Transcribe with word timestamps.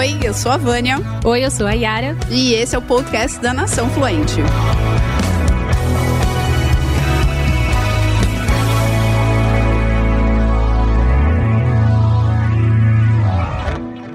Oi, 0.00 0.18
eu 0.24 0.32
sou 0.32 0.50
a 0.50 0.56
Vânia. 0.56 0.96
Oi, 1.22 1.44
eu 1.44 1.50
sou 1.50 1.66
a 1.66 1.72
Yara. 1.72 2.16
E 2.30 2.54
esse 2.54 2.74
é 2.74 2.78
o 2.78 2.80
podcast 2.80 3.38
da 3.38 3.52
Nação 3.52 3.90
Fluente. 3.90 4.36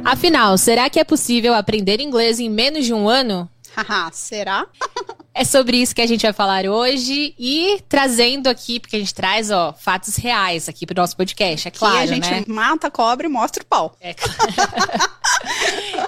Afinal, 0.03 0.57
será 0.57 0.89
que 0.89 0.99
é 0.99 1.03
possível 1.03 1.53
aprender 1.53 2.01
inglês 2.01 2.39
em 2.39 2.49
menos 2.49 2.83
de 2.83 2.91
um 2.91 3.07
ano? 3.07 3.47
Haha, 3.77 4.09
será? 4.11 4.65
É 5.37 5.43
sobre 5.43 5.75
isso 5.75 5.93
que 5.93 6.01
a 6.01 6.07
gente 6.07 6.21
vai 6.21 6.31
falar 6.31 6.65
hoje 6.65 7.35
e 7.37 7.81
trazendo 7.89 8.47
aqui, 8.47 8.79
porque 8.79 8.95
a 8.95 8.99
gente 8.99 9.13
traz, 9.13 9.51
ó, 9.51 9.73
fatos 9.77 10.15
reais 10.15 10.69
aqui 10.69 10.85
pro 10.85 10.95
nosso 10.95 11.17
podcast. 11.17 11.67
Aqui 11.67 11.77
claro, 11.77 11.97
a 11.97 12.05
gente 12.05 12.31
né? 12.31 12.45
mata 12.47 12.87
a 12.87 12.89
cobra 12.89 13.27
e 13.27 13.29
mostra 13.29 13.61
o 13.61 13.65
pau. 13.65 13.97
É, 13.99 14.15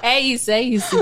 é 0.02 0.18
isso, 0.18 0.50
é 0.50 0.62
isso. 0.62 0.96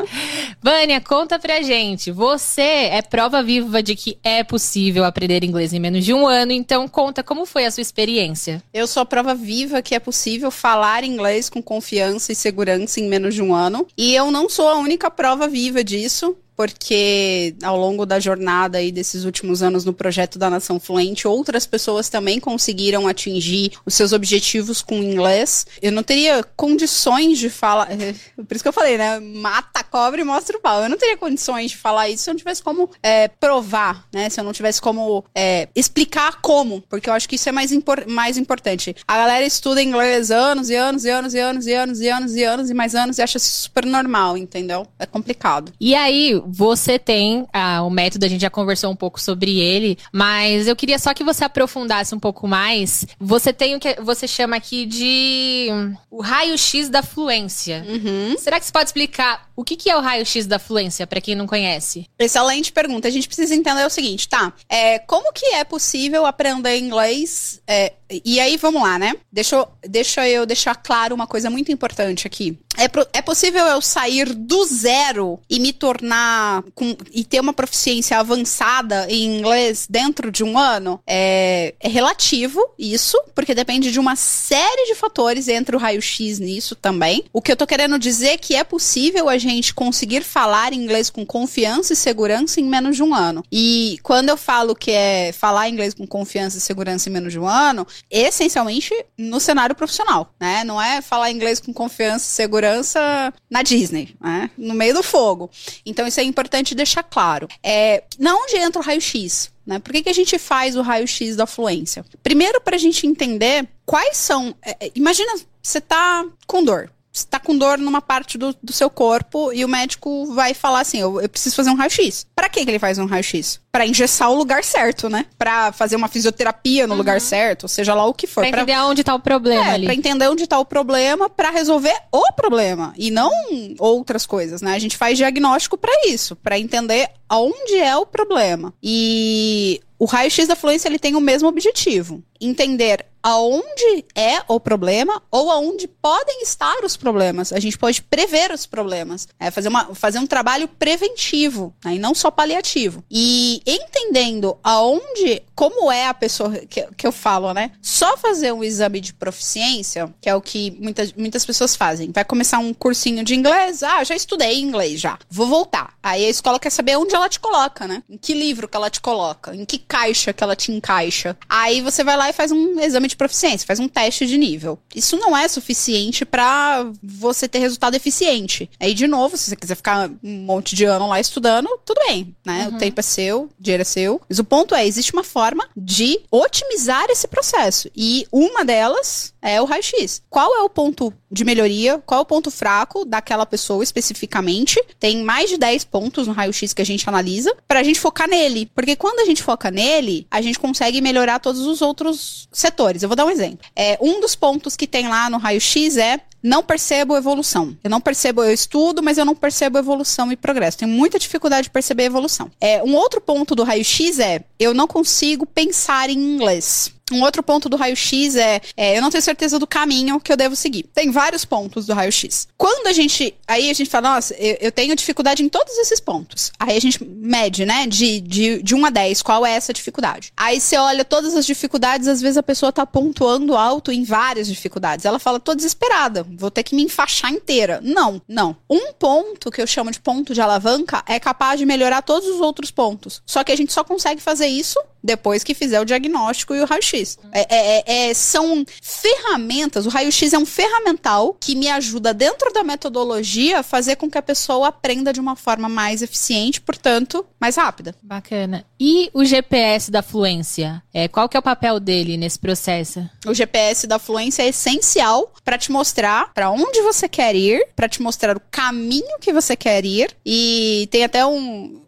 Vânia, 0.60 1.00
conta 1.00 1.38
pra 1.38 1.62
gente. 1.62 2.10
Você 2.10 2.62
é 2.62 3.00
prova 3.00 3.44
viva 3.44 3.80
de 3.80 3.94
que 3.94 4.18
é 4.24 4.42
possível 4.42 5.04
aprender 5.04 5.44
inglês 5.44 5.72
em 5.72 5.78
menos 5.78 6.04
de 6.04 6.12
um 6.12 6.26
ano, 6.26 6.50
então 6.50 6.88
conta 6.88 7.22
como 7.22 7.46
foi 7.46 7.64
a 7.64 7.70
sua 7.70 7.80
experiência. 7.80 8.60
Eu 8.74 8.88
sou 8.88 9.02
a 9.04 9.06
prova 9.06 9.36
viva 9.36 9.80
que 9.80 9.94
é 9.94 10.00
possível 10.00 10.50
falar 10.50 11.04
inglês 11.04 11.48
com 11.48 11.62
confiança 11.62 12.32
e 12.32 12.34
segurança 12.34 12.98
em 12.98 13.08
menos 13.08 13.36
de 13.36 13.42
um 13.42 13.54
ano. 13.54 13.86
E 13.96 14.12
eu 14.16 14.32
não 14.32 14.48
sou 14.48 14.68
a 14.68 14.74
única 14.74 15.08
prova 15.12 15.46
viva 15.46 15.84
disso 15.84 16.36
porque 16.56 17.54
ao 17.62 17.76
longo 17.76 18.06
da 18.06 18.18
jornada 18.18 18.78
aí 18.78 18.90
desses 18.90 19.24
últimos 19.24 19.62
anos 19.62 19.84
no 19.84 19.92
projeto 19.92 20.38
da 20.38 20.48
Nação 20.48 20.80
Fluente, 20.80 21.28
outras 21.28 21.66
pessoas 21.66 22.08
também 22.08 22.40
conseguiram 22.40 23.06
atingir 23.06 23.72
os 23.84 23.94
seus 23.94 24.12
objetivos 24.12 24.80
com 24.80 24.96
inglês. 24.96 25.66
Eu 25.82 25.92
não 25.92 26.02
teria 26.02 26.42
condições 26.56 27.38
de 27.38 27.50
falar, 27.50 27.88
por 28.36 28.54
isso 28.54 28.64
que 28.64 28.68
eu 28.68 28.72
falei, 28.72 28.96
né? 28.96 29.20
Mata 29.20 29.80
a 29.80 29.84
cobra 29.84 30.20
e 30.20 30.24
mostra 30.24 30.56
o 30.56 30.60
pau. 30.60 30.82
Eu 30.82 30.88
não 30.88 30.96
teria 30.96 31.16
condições 31.16 31.72
de 31.72 31.76
falar 31.76 32.08
isso 32.08 32.24
se 32.24 32.30
eu 32.30 32.34
não 32.34 32.38
tivesse 32.38 32.62
como 32.62 32.90
é, 33.02 33.28
provar, 33.28 34.06
né? 34.12 34.30
Se 34.30 34.40
eu 34.40 34.44
não 34.44 34.52
tivesse 34.52 34.80
como 34.80 35.24
é, 35.34 35.68
explicar 35.74 36.40
como, 36.40 36.80
porque 36.88 37.10
eu 37.10 37.14
acho 37.14 37.28
que 37.28 37.36
isso 37.36 37.48
é 37.48 37.52
mais, 37.52 37.72
impor 37.72 38.06
mais 38.06 38.38
importante. 38.38 38.96
A 39.06 39.16
galera 39.16 39.44
estuda 39.44 39.82
inglês 39.82 40.30
anos 40.30 40.70
e 40.70 40.74
anos 40.74 41.04
e 41.04 41.10
anos 41.10 41.34
e 41.34 41.38
anos 41.38 41.66
e 41.66 41.72
anos 41.72 42.00
e 42.00 42.08
anos 42.08 42.34
e 42.34 42.44
anos 42.44 42.70
e 42.70 42.74
mais 42.74 42.94
anos 42.94 43.18
e 43.18 43.22
acha 43.22 43.38
super 43.38 43.84
normal, 43.84 44.36
entendeu? 44.36 44.86
É 44.98 45.06
complicado. 45.06 45.72
E 45.80 45.94
aí, 45.94 46.40
você 46.48 46.98
tem 46.98 47.46
ah, 47.52 47.82
o 47.82 47.90
método, 47.90 48.24
a 48.24 48.28
gente 48.28 48.40
já 48.40 48.50
conversou 48.50 48.90
um 48.90 48.96
pouco 48.96 49.20
sobre 49.20 49.58
ele, 49.58 49.98
mas 50.12 50.66
eu 50.66 50.76
queria 50.76 50.98
só 50.98 51.12
que 51.12 51.24
você 51.24 51.44
aprofundasse 51.44 52.14
um 52.14 52.18
pouco 52.18 52.46
mais. 52.46 53.06
Você 53.18 53.52
tem 53.52 53.74
o 53.74 53.80
que 53.80 54.00
você 54.00 54.26
chama 54.26 54.56
aqui 54.56 54.86
de 54.86 55.68
o 56.10 56.22
raio-x 56.22 56.88
da 56.88 57.02
fluência. 57.02 57.84
Uhum. 57.88 58.36
Será 58.38 58.58
que 58.58 58.66
você 58.66 58.72
pode 58.72 58.88
explicar 58.88 59.48
o 59.56 59.64
que, 59.64 59.76
que 59.76 59.90
é 59.90 59.96
o 59.96 60.00
raio-x 60.00 60.46
da 60.46 60.58
fluência, 60.58 61.06
para 61.06 61.20
quem 61.20 61.34
não 61.34 61.46
conhece? 61.46 62.06
Excelente 62.18 62.70
pergunta. 62.72 63.08
A 63.08 63.10
gente 63.10 63.26
precisa 63.26 63.54
entender 63.54 63.86
o 63.86 63.90
seguinte, 63.90 64.28
tá? 64.28 64.52
É, 64.68 64.98
como 64.98 65.32
que 65.32 65.46
é 65.46 65.64
possível 65.64 66.26
aprender 66.26 66.78
inglês? 66.78 67.60
É, 67.66 67.94
e 68.24 68.40
aí, 68.40 68.56
vamos 68.56 68.82
lá, 68.82 68.98
né? 68.98 69.14
Deixa 69.32 69.56
eu, 69.56 69.68
deixa 69.88 70.28
eu 70.28 70.46
deixar 70.46 70.74
claro 70.74 71.14
uma 71.14 71.26
coisa 71.26 71.50
muito 71.50 71.72
importante 71.72 72.26
aqui. 72.26 72.58
É, 72.76 72.88
pro, 72.88 73.06
é 73.12 73.22
possível 73.22 73.64
eu 73.66 73.80
sair 73.80 74.32
do 74.34 74.64
zero 74.66 75.40
e 75.48 75.58
me 75.58 75.72
tornar 75.72 76.62
com, 76.74 76.94
e 77.12 77.24
ter 77.24 77.40
uma 77.40 77.52
proficiência 77.52 78.18
avançada 78.18 79.06
em 79.08 79.38
inglês 79.38 79.86
dentro 79.88 80.30
de 80.30 80.44
um 80.44 80.58
ano? 80.58 81.00
É, 81.06 81.74
é 81.80 81.88
relativo 81.88 82.60
isso, 82.78 83.18
porque 83.34 83.54
depende 83.54 83.90
de 83.90 83.98
uma 83.98 84.14
série 84.14 84.86
de 84.86 84.94
fatores, 84.94 85.48
entre 85.48 85.74
o 85.74 85.78
raio-x 85.78 86.38
nisso 86.38 86.74
também. 86.74 87.24
O 87.32 87.40
que 87.40 87.50
eu 87.50 87.56
tô 87.56 87.66
querendo 87.66 87.98
dizer 87.98 88.28
é 88.28 88.38
que 88.38 88.54
é 88.54 88.62
possível 88.62 89.28
a 89.28 89.38
gente 89.38 89.74
conseguir 89.74 90.22
falar 90.22 90.72
inglês 90.72 91.08
com 91.08 91.24
confiança 91.24 91.94
e 91.94 91.96
segurança 91.96 92.60
em 92.60 92.64
menos 92.64 92.96
de 92.96 93.02
um 93.02 93.14
ano. 93.14 93.42
E 93.50 93.98
quando 94.02 94.28
eu 94.28 94.36
falo 94.36 94.74
que 94.74 94.90
é 94.90 95.32
falar 95.32 95.68
inglês 95.68 95.94
com 95.94 96.06
confiança 96.06 96.58
e 96.58 96.60
segurança 96.60 97.08
em 97.08 97.12
menos 97.12 97.32
de 97.32 97.38
um 97.38 97.46
ano, 97.46 97.86
essencialmente 98.10 98.92
no 99.16 99.40
cenário 99.40 99.74
profissional, 99.74 100.32
né? 100.40 100.64
Não 100.64 100.80
é 100.80 101.00
falar 101.00 101.30
inglês 101.30 101.60
com 101.60 101.72
confiança 101.72 102.24
e 102.24 102.28
segurança 102.28 103.32
na 103.50 103.62
Disney, 103.62 104.16
né? 104.20 104.50
No 104.56 104.74
meio 104.74 104.94
do 104.94 105.02
fogo. 105.02 105.50
Então 105.84 106.06
isso 106.06 106.20
é 106.20 106.24
importante 106.24 106.74
deixar 106.74 107.02
claro. 107.02 107.48
É, 107.62 108.04
na 108.18 108.34
onde 108.34 108.56
entra 108.56 108.80
o 108.80 108.84
raio-x? 108.84 109.50
Né? 109.66 109.80
Por 109.80 109.92
que, 109.92 110.02
que 110.04 110.08
a 110.08 110.14
gente 110.14 110.38
faz 110.38 110.76
o 110.76 110.82
raio-x 110.82 111.34
da 111.34 111.46
fluência? 111.46 112.04
Primeiro, 112.22 112.60
para 112.60 112.76
a 112.76 112.78
gente 112.78 113.06
entender 113.06 113.66
quais 113.84 114.16
são. 114.16 114.54
É, 114.64 114.92
imagina, 114.94 115.34
você 115.60 115.80
tá 115.80 116.24
com 116.46 116.62
dor 116.62 116.90
está 117.18 117.40
com 117.40 117.56
dor 117.56 117.78
numa 117.78 118.02
parte 118.02 118.36
do, 118.36 118.54
do 118.62 118.72
seu 118.72 118.90
corpo 118.90 119.52
e 119.52 119.64
o 119.64 119.68
médico 119.68 120.26
vai 120.34 120.54
falar 120.54 120.80
assim: 120.80 120.98
eu, 120.98 121.20
eu 121.20 121.28
preciso 121.28 121.56
fazer 121.56 121.70
um 121.70 121.74
raio-x. 121.74 122.26
Para 122.34 122.48
que, 122.48 122.60
ele 122.60 122.78
faz 122.78 122.98
um 122.98 123.06
raio-x? 123.06 123.60
Para 123.72 123.86
engessar 123.86 124.30
o 124.30 124.34
lugar 124.34 124.64
certo, 124.64 125.08
né? 125.08 125.26
Para 125.38 125.72
fazer 125.72 125.96
uma 125.96 126.08
fisioterapia 126.08 126.86
no 126.86 126.94
uhum. 126.94 126.98
lugar 126.98 127.20
certo, 127.20 127.68
seja 127.68 127.94
lá 127.94 128.04
o 128.04 128.14
que 128.14 128.26
for. 128.26 128.40
Pra 128.40 128.48
entender 128.48 128.72
pra... 128.72 128.86
onde 128.86 129.04
tá 129.04 129.14
o 129.14 129.20
problema 129.20 129.66
é, 129.66 129.74
ali. 129.74 129.86
Pra 129.86 129.94
entender 129.94 130.28
onde 130.28 130.46
tá 130.46 130.58
o 130.58 130.64
problema, 130.64 131.28
para 131.28 131.50
resolver 131.50 131.94
o 132.12 132.32
problema 132.32 132.92
e 132.96 133.10
não 133.10 133.30
outras 133.78 134.26
coisas, 134.26 134.62
né? 134.62 134.74
A 134.74 134.78
gente 134.78 134.96
faz 134.96 135.16
diagnóstico 135.16 135.76
para 135.76 135.92
isso, 136.08 136.36
para 136.36 136.58
entender 136.58 137.08
aonde 137.28 137.76
é 137.76 137.96
o 137.96 138.06
problema. 138.06 138.72
E 138.82 139.80
o 139.98 140.04
raio-x 140.04 140.46
da 140.46 140.56
fluência 140.56 140.88
ele 140.88 140.98
tem 140.98 141.14
o 141.14 141.20
mesmo 141.20 141.48
objetivo: 141.48 142.22
entender 142.40 143.04
aonde 143.26 144.04
é 144.14 144.40
o 144.46 144.60
problema 144.60 145.20
ou 145.32 145.50
aonde 145.50 145.88
podem 145.88 146.42
estar 146.42 146.84
os 146.84 146.96
problemas. 146.96 147.52
A 147.52 147.58
gente 147.58 147.76
pode 147.76 148.00
prever 148.00 148.52
os 148.52 148.66
problemas, 148.66 149.26
é 149.40 149.50
fazer, 149.50 149.68
uma, 149.68 149.92
fazer 149.96 150.20
um 150.20 150.26
trabalho 150.28 150.68
preventivo, 150.68 151.74
né, 151.84 151.96
e 151.96 151.98
não 151.98 152.14
só 152.14 152.30
paliativo. 152.30 153.02
E 153.10 153.60
entendendo 153.66 154.56
aonde, 154.62 155.42
como 155.56 155.90
é 155.90 156.06
a 156.06 156.14
pessoa 156.14 156.50
que, 156.52 156.86
que 156.96 157.04
eu 157.04 157.10
falo, 157.10 157.52
né? 157.52 157.72
Só 157.82 158.16
fazer 158.16 158.52
um 158.52 158.62
exame 158.62 159.00
de 159.00 159.12
proficiência, 159.12 160.14
que 160.20 160.28
é 160.28 160.34
o 160.34 160.40
que 160.40 160.76
muitas, 160.80 161.12
muitas 161.12 161.44
pessoas 161.44 161.74
fazem. 161.74 162.12
Vai 162.12 162.24
começar 162.24 162.58
um 162.58 162.72
cursinho 162.72 163.24
de 163.24 163.34
inglês, 163.34 163.82
ah, 163.82 164.04
já 164.04 164.14
estudei 164.14 164.60
inglês 164.60 165.00
já, 165.00 165.18
vou 165.28 165.48
voltar. 165.48 165.94
Aí 166.00 166.24
a 166.24 166.30
escola 166.30 166.60
quer 166.60 166.70
saber 166.70 166.96
onde 166.96 167.16
ela 167.16 167.28
te 167.28 167.40
coloca, 167.40 167.88
né? 167.88 168.04
Em 168.08 168.16
que 168.16 168.34
livro 168.34 168.68
que 168.68 168.76
ela 168.76 168.88
te 168.88 169.00
coloca, 169.00 169.52
em 169.52 169.64
que 169.64 169.78
caixa 169.78 170.32
que 170.32 170.44
ela 170.44 170.54
te 170.54 170.70
encaixa. 170.70 171.36
Aí 171.48 171.80
você 171.80 172.04
vai 172.04 172.16
lá 172.16 172.25
e 172.30 172.32
faz 172.32 172.52
um 172.52 172.80
exame 172.80 173.08
de 173.08 173.16
de 173.16 173.18
proficiência, 173.18 173.66
faz 173.66 173.80
um 173.80 173.88
teste 173.88 174.26
de 174.26 174.36
nível. 174.36 174.78
Isso 174.94 175.16
não 175.16 175.36
é 175.36 175.48
suficiente 175.48 176.24
para 176.24 176.86
você 177.02 177.48
ter 177.48 177.58
resultado 177.58 177.94
eficiente. 177.94 178.70
Aí, 178.78 178.94
de 178.94 179.06
novo, 179.06 179.36
se 179.36 179.50
você 179.50 179.56
quiser 179.56 179.74
ficar 179.74 180.10
um 180.22 180.38
monte 180.40 180.76
de 180.76 180.84
ano 180.84 181.08
lá 181.08 181.18
estudando, 181.18 181.68
tudo 181.84 182.00
bem, 182.06 182.36
né? 182.44 182.68
Uhum. 182.68 182.76
O 182.76 182.78
tempo 182.78 183.00
é 183.00 183.02
seu, 183.02 183.42
o 183.44 183.50
dinheiro 183.58 183.80
é 183.80 183.84
seu. 183.84 184.20
Mas 184.28 184.38
o 184.38 184.44
ponto 184.44 184.74
é, 184.74 184.86
existe 184.86 185.12
uma 185.12 185.24
forma 185.24 185.68
de 185.76 186.20
otimizar 186.30 187.06
esse 187.08 187.26
processo. 187.26 187.90
E 187.96 188.26
uma 188.30 188.64
delas 188.64 189.32
é 189.40 189.60
o 189.60 189.64
raio-x. 189.64 190.22
Qual 190.28 190.54
é 190.56 190.62
o 190.62 190.68
ponto 190.68 191.12
de 191.30 191.44
melhoria? 191.44 192.02
Qual 192.04 192.20
é 192.20 192.22
o 192.22 192.26
ponto 192.26 192.50
fraco 192.50 193.04
daquela 193.04 193.46
pessoa 193.46 193.82
especificamente? 193.82 194.82
Tem 194.98 195.22
mais 195.22 195.48
de 195.48 195.56
10 195.56 195.84
pontos 195.84 196.26
no 196.26 196.32
raio-x 196.32 196.72
que 196.72 196.82
a 196.82 196.86
gente 196.86 197.08
analisa 197.08 197.54
para 197.66 197.80
a 197.80 197.82
gente 197.82 198.00
focar 198.00 198.28
nele. 198.28 198.70
Porque 198.74 198.96
quando 198.96 199.20
a 199.20 199.24
gente 199.24 199.42
foca 199.42 199.70
nele, 199.70 200.26
a 200.30 200.40
gente 200.42 200.58
consegue 200.58 201.00
melhorar 201.00 201.38
todos 201.38 201.62
os 201.62 201.80
outros 201.80 202.15
setores. 202.52 203.02
Eu 203.02 203.08
vou 203.08 203.16
dar 203.16 203.24
um 203.24 203.30
exemplo. 203.30 203.66
É, 203.74 203.98
um 204.00 204.20
dos 204.20 204.34
pontos 204.34 204.76
que 204.76 204.86
tem 204.86 205.08
lá 205.08 205.28
no 205.30 205.38
raio-x 205.38 205.96
é 205.96 206.20
não 206.42 206.62
percebo 206.62 207.16
evolução. 207.16 207.76
Eu 207.82 207.90
não 207.90 208.00
percebo, 208.00 208.42
eu 208.42 208.52
estudo, 208.52 209.02
mas 209.02 209.18
eu 209.18 209.24
não 209.24 209.34
percebo 209.34 209.78
evolução 209.78 210.30
e 210.30 210.36
progresso. 210.36 210.78
Tenho 210.78 210.90
muita 210.90 211.18
dificuldade 211.18 211.64
de 211.64 211.70
perceber 211.70 212.04
evolução. 212.04 212.50
É, 212.60 212.82
um 212.82 212.94
outro 212.94 213.20
ponto 213.20 213.54
do 213.54 213.64
raio-x 213.64 214.18
é 214.18 214.44
eu 214.58 214.72
não 214.72 214.86
consigo 214.86 215.44
pensar 215.44 216.08
em 216.08 216.18
inglês. 216.18 216.92
Um 217.12 217.22
outro 217.22 217.42
ponto 217.42 217.68
do 217.68 217.76
raio-x 217.76 218.34
é, 218.34 218.60
é, 218.76 218.98
eu 218.98 219.02
não 219.02 219.10
tenho 219.10 219.22
certeza 219.22 219.58
do 219.58 219.66
caminho 219.66 220.18
que 220.18 220.32
eu 220.32 220.36
devo 220.36 220.56
seguir. 220.56 220.84
Tem 220.92 221.10
vários 221.10 221.44
pontos 221.44 221.86
do 221.86 221.94
raio-x. 221.94 222.48
Quando 222.56 222.88
a 222.88 222.92
gente. 222.92 223.34
Aí 223.46 223.70
a 223.70 223.74
gente 223.74 223.88
fala, 223.88 224.14
nossa, 224.14 224.34
eu, 224.34 224.56
eu, 224.60 224.72
tenho 224.72 224.96
dificuldade 224.96 225.42
em 225.42 225.48
todos 225.48 225.76
esses 225.78 226.00
pontos. 226.00 226.50
Aí 226.58 226.76
a 226.76 226.80
gente 226.80 227.04
mede, 227.04 227.64
né? 227.64 227.86
De, 227.86 228.20
de, 228.20 228.62
de 228.62 228.74
1 228.74 228.86
a 228.86 228.90
10, 228.90 229.22
qual 229.22 229.46
é 229.46 229.52
essa 229.52 229.72
dificuldade? 229.72 230.32
Aí 230.36 230.60
você 230.60 230.76
olha 230.76 231.04
todas 231.04 231.34
as 231.36 231.46
dificuldades, 231.46 232.08
às 232.08 232.20
vezes 232.20 232.36
a 232.36 232.42
pessoa 232.42 232.72
tá 232.72 232.84
pontuando 232.84 233.56
alto 233.56 233.92
em 233.92 234.02
várias 234.02 234.48
dificuldades. 234.48 235.04
Ela 235.04 235.20
fala, 235.20 235.38
tô 235.38 235.54
desesperada, 235.54 236.26
vou 236.36 236.50
ter 236.50 236.64
que 236.64 236.74
me 236.74 236.82
enfaixar 236.82 237.30
inteira. 237.30 237.80
Não, 237.82 238.20
não. 238.26 238.56
Um 238.68 238.92
ponto 238.92 239.50
que 239.50 239.62
eu 239.62 239.66
chamo 239.66 239.92
de 239.92 240.00
ponto 240.00 240.34
de 240.34 240.40
alavanca 240.40 241.04
é 241.06 241.20
capaz 241.20 241.58
de 241.58 241.66
melhorar 241.66 242.02
todos 242.02 242.28
os 242.28 242.40
outros 242.40 242.72
pontos. 242.72 243.22
Só 243.24 243.44
que 243.44 243.52
a 243.52 243.56
gente 243.56 243.72
só 243.72 243.84
consegue 243.84 244.20
fazer 244.20 244.48
isso 244.48 244.80
depois 245.06 245.44
que 245.44 245.54
fizer 245.54 245.80
o 245.80 245.84
diagnóstico 245.84 246.54
e 246.54 246.60
o 246.60 246.66
raio-x. 246.66 247.18
É, 247.32 247.46
é, 247.48 247.84
é, 247.86 248.10
é 248.10 248.14
são 248.14 248.64
ferramentas, 248.82 249.86
o 249.86 249.88
raio-x 249.88 250.32
é 250.32 250.38
um 250.38 250.44
ferramental 250.44 251.36
que 251.40 251.54
me 251.54 251.68
ajuda 251.68 252.12
dentro 252.12 252.52
da 252.52 252.64
metodologia 252.64 253.60
a 253.60 253.62
fazer 253.62 253.96
com 253.96 254.10
que 254.10 254.18
a 254.18 254.22
pessoa 254.22 254.68
aprenda 254.68 255.12
de 255.12 255.20
uma 255.20 255.36
forma 255.36 255.68
mais 255.68 256.02
eficiente, 256.02 256.60
portanto, 256.60 257.24
mais 257.40 257.56
rápida. 257.56 257.94
Bacana. 258.02 258.64
E 258.78 259.08
o 259.14 259.24
GPS 259.24 259.90
da 259.90 260.02
fluência? 260.02 260.82
É, 260.92 261.06
qual 261.06 261.28
que 261.28 261.36
é 261.36 261.40
o 261.40 261.42
papel 261.42 261.78
dele 261.78 262.16
nesse 262.16 262.38
processo? 262.38 263.08
O 263.26 263.32
GPS 263.32 263.86
da 263.86 263.98
fluência 263.98 264.42
é 264.42 264.48
essencial 264.48 265.32
para 265.44 265.56
te 265.56 265.70
mostrar 265.70 266.32
para 266.34 266.50
onde 266.50 266.82
você 266.82 267.08
quer 267.08 267.36
ir, 267.36 267.68
para 267.76 267.88
te 267.88 268.02
mostrar 268.02 268.36
o 268.36 268.42
caminho 268.50 269.18
que 269.20 269.32
você 269.32 269.54
quer 269.54 269.84
ir 269.84 270.16
e 270.24 270.88
tem 270.90 271.04
até 271.04 271.24
um 271.24 271.82